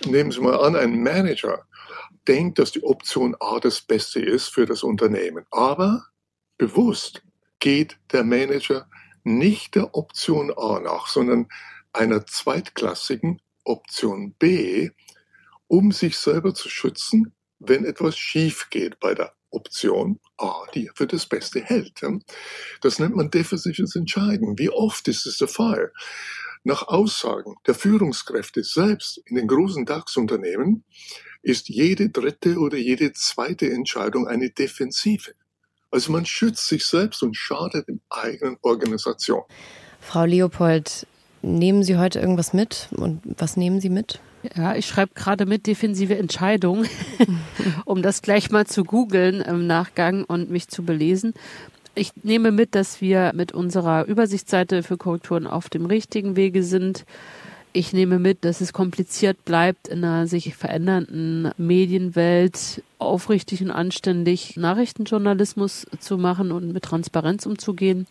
nehmen 0.07 0.30
Sie 0.30 0.40
mal 0.40 0.59
an, 0.61 0.76
ein 0.76 1.03
Manager 1.03 1.66
denkt, 2.26 2.59
dass 2.59 2.72
die 2.72 2.82
Option 2.82 3.34
A 3.40 3.59
das 3.59 3.80
Beste 3.80 4.20
ist 4.20 4.49
für 4.49 4.66
das 4.66 4.82
Unternehmen. 4.82 5.44
Aber 5.51 6.05
bewusst 6.59 7.22
geht 7.59 7.99
der 8.12 8.24
Manager 8.24 8.88
nicht 9.24 9.74
der 9.74 9.94
Option 9.94 10.53
A 10.57 10.80
nach, 10.80 11.07
sondern 11.07 11.49
einer 11.92 12.26
zweitklassigen 12.26 13.40
Option 13.64 14.34
B, 14.34 14.90
um 15.66 15.92
sich 15.92 16.16
selber 16.16 16.55
zu 16.55 16.68
schützen, 16.68 17.34
wenn 17.59 17.84
etwas 17.84 18.16
schief 18.16 18.68
geht 18.70 19.01
bei 19.01 19.14
der 19.14 19.34
Option 19.51 20.20
A, 20.36 20.64
die 20.74 20.90
für 20.94 21.07
das 21.07 21.26
Beste 21.26 21.61
hält. 21.61 22.01
Das 22.80 22.99
nennt 22.99 23.16
man 23.16 23.30
defensives 23.30 23.96
Entscheiden. 23.96 24.59
Wie 24.59 24.70
oft 24.70 25.09
ist 25.09 25.26
es 25.26 25.38
der 25.38 25.49
Fall? 25.49 25.92
Nach 26.64 26.88
Aussagen 26.88 27.56
der 27.66 27.74
Führungskräfte 27.74 28.62
selbst 28.64 29.20
in 29.26 29.36
den 29.36 29.46
großen 29.46 29.86
DAX-Unternehmen 29.86 30.84
ist 31.42 31.68
jede 31.68 32.11
dritte 32.11 32.59
oder 32.59 32.76
jede 32.76 33.12
zweite 33.12 33.70
Entscheidung 33.70 34.26
eine 34.26 34.50
Defensive. 34.50 35.32
Also 35.90 36.12
man 36.12 36.26
schützt 36.26 36.68
sich 36.68 36.84
selbst 36.84 37.22
und 37.22 37.36
schadet 37.36 37.88
in 37.88 38.00
eigenen 38.11 38.56
Organisation. 38.62 39.42
Frau 40.00 40.24
Leopold, 40.24 41.06
nehmen 41.42 41.82
Sie 41.82 41.96
heute 41.96 42.20
irgendwas 42.20 42.52
mit 42.52 42.88
und 42.92 43.22
was 43.24 43.56
nehmen 43.56 43.80
Sie 43.80 43.88
mit? 43.88 44.20
Ja, 44.54 44.76
ich 44.76 44.86
schreibe 44.86 45.14
gerade 45.14 45.46
mit 45.46 45.66
defensive 45.66 46.16
Entscheidung, 46.16 46.84
um 47.84 48.02
das 48.02 48.22
gleich 48.22 48.50
mal 48.50 48.66
zu 48.66 48.84
googeln 48.84 49.40
im 49.40 49.66
Nachgang 49.66 50.24
und 50.24 50.50
mich 50.50 50.68
zu 50.68 50.84
belesen. 50.84 51.34
Ich 51.99 52.12
nehme 52.22 52.53
mit, 52.53 52.76
dass 52.76 53.01
wir 53.01 53.32
mit 53.34 53.51
unserer 53.51 54.05
Übersichtsseite 54.07 54.84
für 54.84 54.96
Korrekturen 54.96 55.49
auf 55.49 55.68
dem 55.68 55.84
richtigen 55.84 56.36
Wege 56.36 56.62
sind. 56.62 57.05
Ich 57.72 57.92
nehme 57.92 58.20
mit, 58.20 58.44
dass 58.44 58.61
es 58.61 58.72
kompliziert 58.72 59.44
bleibt, 59.44 59.88
in 59.88 60.05
einer 60.05 60.28
sich 60.28 60.55
verändernden 60.55 61.51
Medienwelt 61.59 62.84
aufrichtig 62.99 63.62
und 63.62 63.72
anständig 63.72 64.57
Nachrichtenjournalismus 64.57 65.88
zu 65.99 66.18
machen 66.18 66.53
und 66.53 66.72
mit 66.72 66.84
Transparenz 66.84 67.46
umzugehen. 67.46 68.07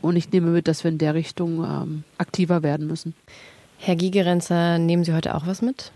Und 0.00 0.16
ich 0.16 0.32
nehme 0.32 0.50
mit, 0.50 0.66
dass 0.66 0.82
wir 0.82 0.90
in 0.90 0.98
der 0.98 1.14
Richtung 1.14 1.62
ähm, 1.62 2.02
aktiver 2.18 2.64
werden 2.64 2.88
müssen. 2.88 3.14
Herr 3.78 3.94
Gigerenzer, 3.94 4.78
nehmen 4.78 5.04
Sie 5.04 5.14
heute 5.14 5.36
auch 5.36 5.46
was 5.46 5.62
mit? 5.62 5.92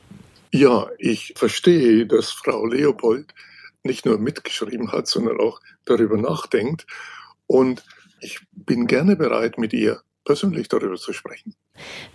Ja, 0.52 0.86
ich 0.98 1.34
verstehe, 1.34 2.06
dass 2.06 2.30
Frau 2.30 2.66
Leopold 2.66 3.34
nicht 3.82 4.06
nur 4.06 4.18
mitgeschrieben 4.18 4.92
hat, 4.92 5.08
sondern 5.08 5.40
auch 5.40 5.60
darüber 5.86 6.16
nachdenkt. 6.16 6.86
Und 7.46 7.84
ich 8.20 8.40
bin 8.52 8.86
gerne 8.86 9.16
bereit, 9.16 9.58
mit 9.58 9.72
ihr 9.72 10.00
persönlich 10.24 10.68
darüber 10.68 10.96
zu 10.96 11.12
sprechen. 11.12 11.54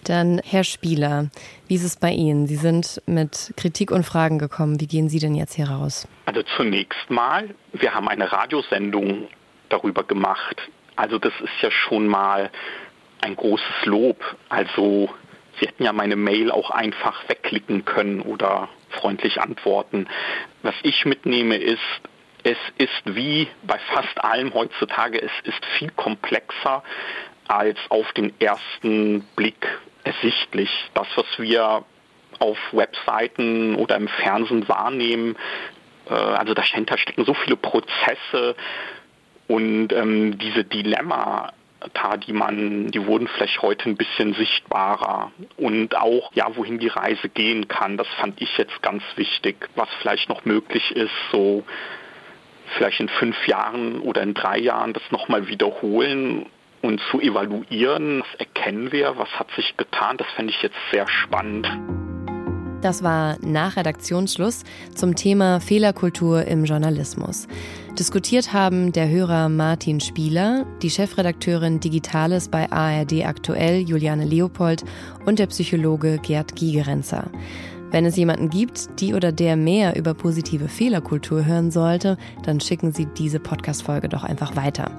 Dann, 0.04 0.42
Herr 0.44 0.64
Spieler, 0.64 1.30
wie 1.68 1.76
ist 1.76 1.84
es 1.84 1.96
bei 1.96 2.12
Ihnen? 2.12 2.48
Sie 2.48 2.56
sind 2.56 3.02
mit 3.06 3.54
Kritik 3.56 3.92
und 3.92 4.04
Fragen 4.04 4.38
gekommen. 4.38 4.80
Wie 4.80 4.88
gehen 4.88 5.10
Sie 5.10 5.20
denn 5.20 5.36
jetzt 5.36 5.56
hier 5.56 5.70
raus? 5.70 6.08
Also 6.26 6.44
zunächst 6.58 7.10
mal, 7.10 7.56
wir 7.74 7.94
haben 7.94 8.08
eine 8.08 8.32
Radiosendung 8.32 9.28
darüber 9.70 10.04
gemacht. 10.04 10.58
Also 10.96 11.18
das 11.18 11.34
ist 11.42 11.62
ja 11.62 11.72
schon 11.72 12.08
mal 12.08 12.52
ein 13.22 13.36
großes 13.36 13.86
Lob. 13.86 14.18
Also 14.50 15.10
Sie 15.60 15.68
hätten 15.68 15.84
ja 15.84 15.94
meine 15.94 16.16
Mail 16.16 16.52
auch 16.52 16.72
einfach 16.72 17.28
wegklicken 17.30 17.86
können 17.86 18.22
oder 18.22 18.70
freundlich 18.90 19.40
antworten. 19.40 20.08
Was 20.64 20.76
ich 20.84 21.06
mitnehme 21.06 21.58
ist, 21.58 21.80
es 22.44 22.58
ist 22.78 23.02
wie 23.06 23.48
bei 23.64 23.78
fast 23.94 24.24
allem 24.24 24.54
heutzutage, 24.54 25.22
es 25.22 25.32
ist 25.44 25.66
viel 25.78 25.92
komplexer 25.92 26.84
als 27.48 27.78
auf 27.90 28.12
den 28.14 28.34
ersten 28.40 29.22
Blick 29.36 29.68
ersichtlich. 30.04 30.70
Das, 30.94 31.08
was 31.16 31.26
wir 31.38 31.84
auf 32.40 32.58
Webseiten 32.72 33.76
oder 33.76 33.98
im 33.98 34.08
Fernsehen 34.08 34.68
wahrnehmen, 34.68 35.36
äh, 36.10 36.14
also 36.14 36.54
dahinter 36.54 36.98
stecken 36.98 37.26
so 37.26 37.34
viele 37.34 37.58
Prozesse 37.58 38.56
und 39.48 39.94
ähm, 39.94 40.38
diese 40.38 40.64
Dilemma 40.64 41.54
die 42.28 42.34
man, 42.34 42.92
die 42.92 43.06
wurden 43.06 43.28
vielleicht 43.28 43.62
heute 43.62 43.90
ein 43.90 43.98
bisschen 43.98 44.34
sichtbarer 44.34 45.32
und 45.58 45.96
auch, 45.96 46.32
ja, 46.34 46.56
wohin 46.56 46.78
die 46.78 46.88
Reise 46.88 47.30
gehen 47.30 47.68
kann, 47.68 47.98
das 47.98 48.08
fand 48.20 48.40
ich 48.42 48.56
jetzt 48.58 48.82
ganz 48.82 49.02
wichtig, 49.16 49.70
was 49.76 49.90
vielleicht 50.02 50.30
noch 50.30 50.46
möglich 50.46 50.96
ist, 50.96 51.12
so 51.32 51.64
vielleicht 52.78 53.00
in 53.00 53.10
fünf 53.10 53.48
Jahren 53.48 54.00
oder 54.02 54.22
in 54.22 54.34
drei 54.34 54.58
Jahren 54.58 54.94
das 54.94 55.04
nochmal 55.12 55.48
wiederholen 55.48 56.46
und 56.82 57.00
zu 57.12 57.20
evaluieren, 57.20 58.22
was 58.22 58.40
erkennen 58.40 58.92
wir, 58.92 59.18
was 59.18 59.30
hat 59.30 59.48
sich 59.56 59.78
getan, 59.78 60.18
das 60.18 60.28
fände 60.36 60.52
ich 60.52 60.62
jetzt 60.62 60.78
sehr 60.92 61.08
spannend. 61.08 61.68
Das 62.82 63.04
war 63.04 63.38
nach 63.42 63.78
Redaktionsschluss 63.78 64.64
zum 64.96 65.16
Thema 65.16 65.60
Fehlerkultur 65.60 66.46
im 66.46 66.66
Journalismus. 66.66 67.48
Diskutiert 68.00 68.54
haben 68.54 68.92
der 68.92 69.08
Hörer 69.08 69.50
Martin 69.50 70.00
Spieler, 70.00 70.66
die 70.82 70.90
Chefredakteurin 70.90 71.80
Digitales 71.80 72.50
bei 72.50 72.72
ARD 72.72 73.26
Aktuell 73.26 73.82
Juliane 73.82 74.26
Leopold 74.26 74.84
und 75.26 75.38
der 75.38 75.46
Psychologe 75.48 76.18
Gerd 76.24 76.56
Gigerenzer. 76.56 77.30
Wenn 77.92 78.06
es 78.06 78.16
jemanden 78.16 78.50
gibt, 78.50 79.02
die 79.02 79.14
oder 79.14 79.32
der 79.32 79.56
mehr 79.58 79.96
über 79.98 80.14
positive 80.14 80.68
Fehlerkultur 80.68 81.46
hören 81.46 81.72
sollte, 81.72 82.18
dann 82.44 82.62
schicken 82.62 82.94
Sie 82.94 83.08
diese 83.18 83.40
Podcast-Folge 83.40 84.08
doch 84.10 84.24
einfach 84.24 84.56
weiter. 84.56 84.92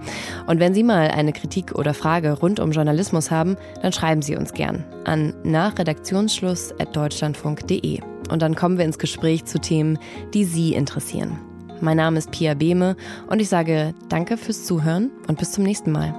Und 0.47 0.59
wenn 0.61 0.75
Sie 0.75 0.83
mal 0.83 1.09
eine 1.09 1.33
Kritik 1.33 1.75
oder 1.75 1.95
Frage 1.95 2.33
rund 2.33 2.61
um 2.61 2.73
Journalismus 2.73 3.31
haben, 3.31 3.57
dann 3.81 3.93
schreiben 3.93 4.21
Sie 4.23 4.35
uns 4.37 4.53
gern 4.53 4.85
an 5.05 5.33
nachredaktionsschluss.deutschlandfunk.de. 5.43 8.01
Und 8.31 8.43
dann 8.43 8.55
kommen 8.55 8.79
wir 8.79 8.85
ins 8.85 8.99
Gespräch 8.99 9.47
zu 9.47 9.59
Themen, 9.59 9.99
die 10.35 10.45
Sie 10.45 10.75
interessieren. 10.75 11.39
Mein 11.81 11.97
Name 11.97 12.19
ist 12.19 12.31
Pia 12.31 12.53
Behme 12.55 12.95
und 13.29 13.41
ich 13.41 13.49
sage 13.49 13.95
danke 14.09 14.37
fürs 14.37 14.65
Zuhören 14.65 15.11
und 15.27 15.39
bis 15.39 15.51
zum 15.53 15.65
nächsten 15.65 15.91
Mal. 15.91 16.15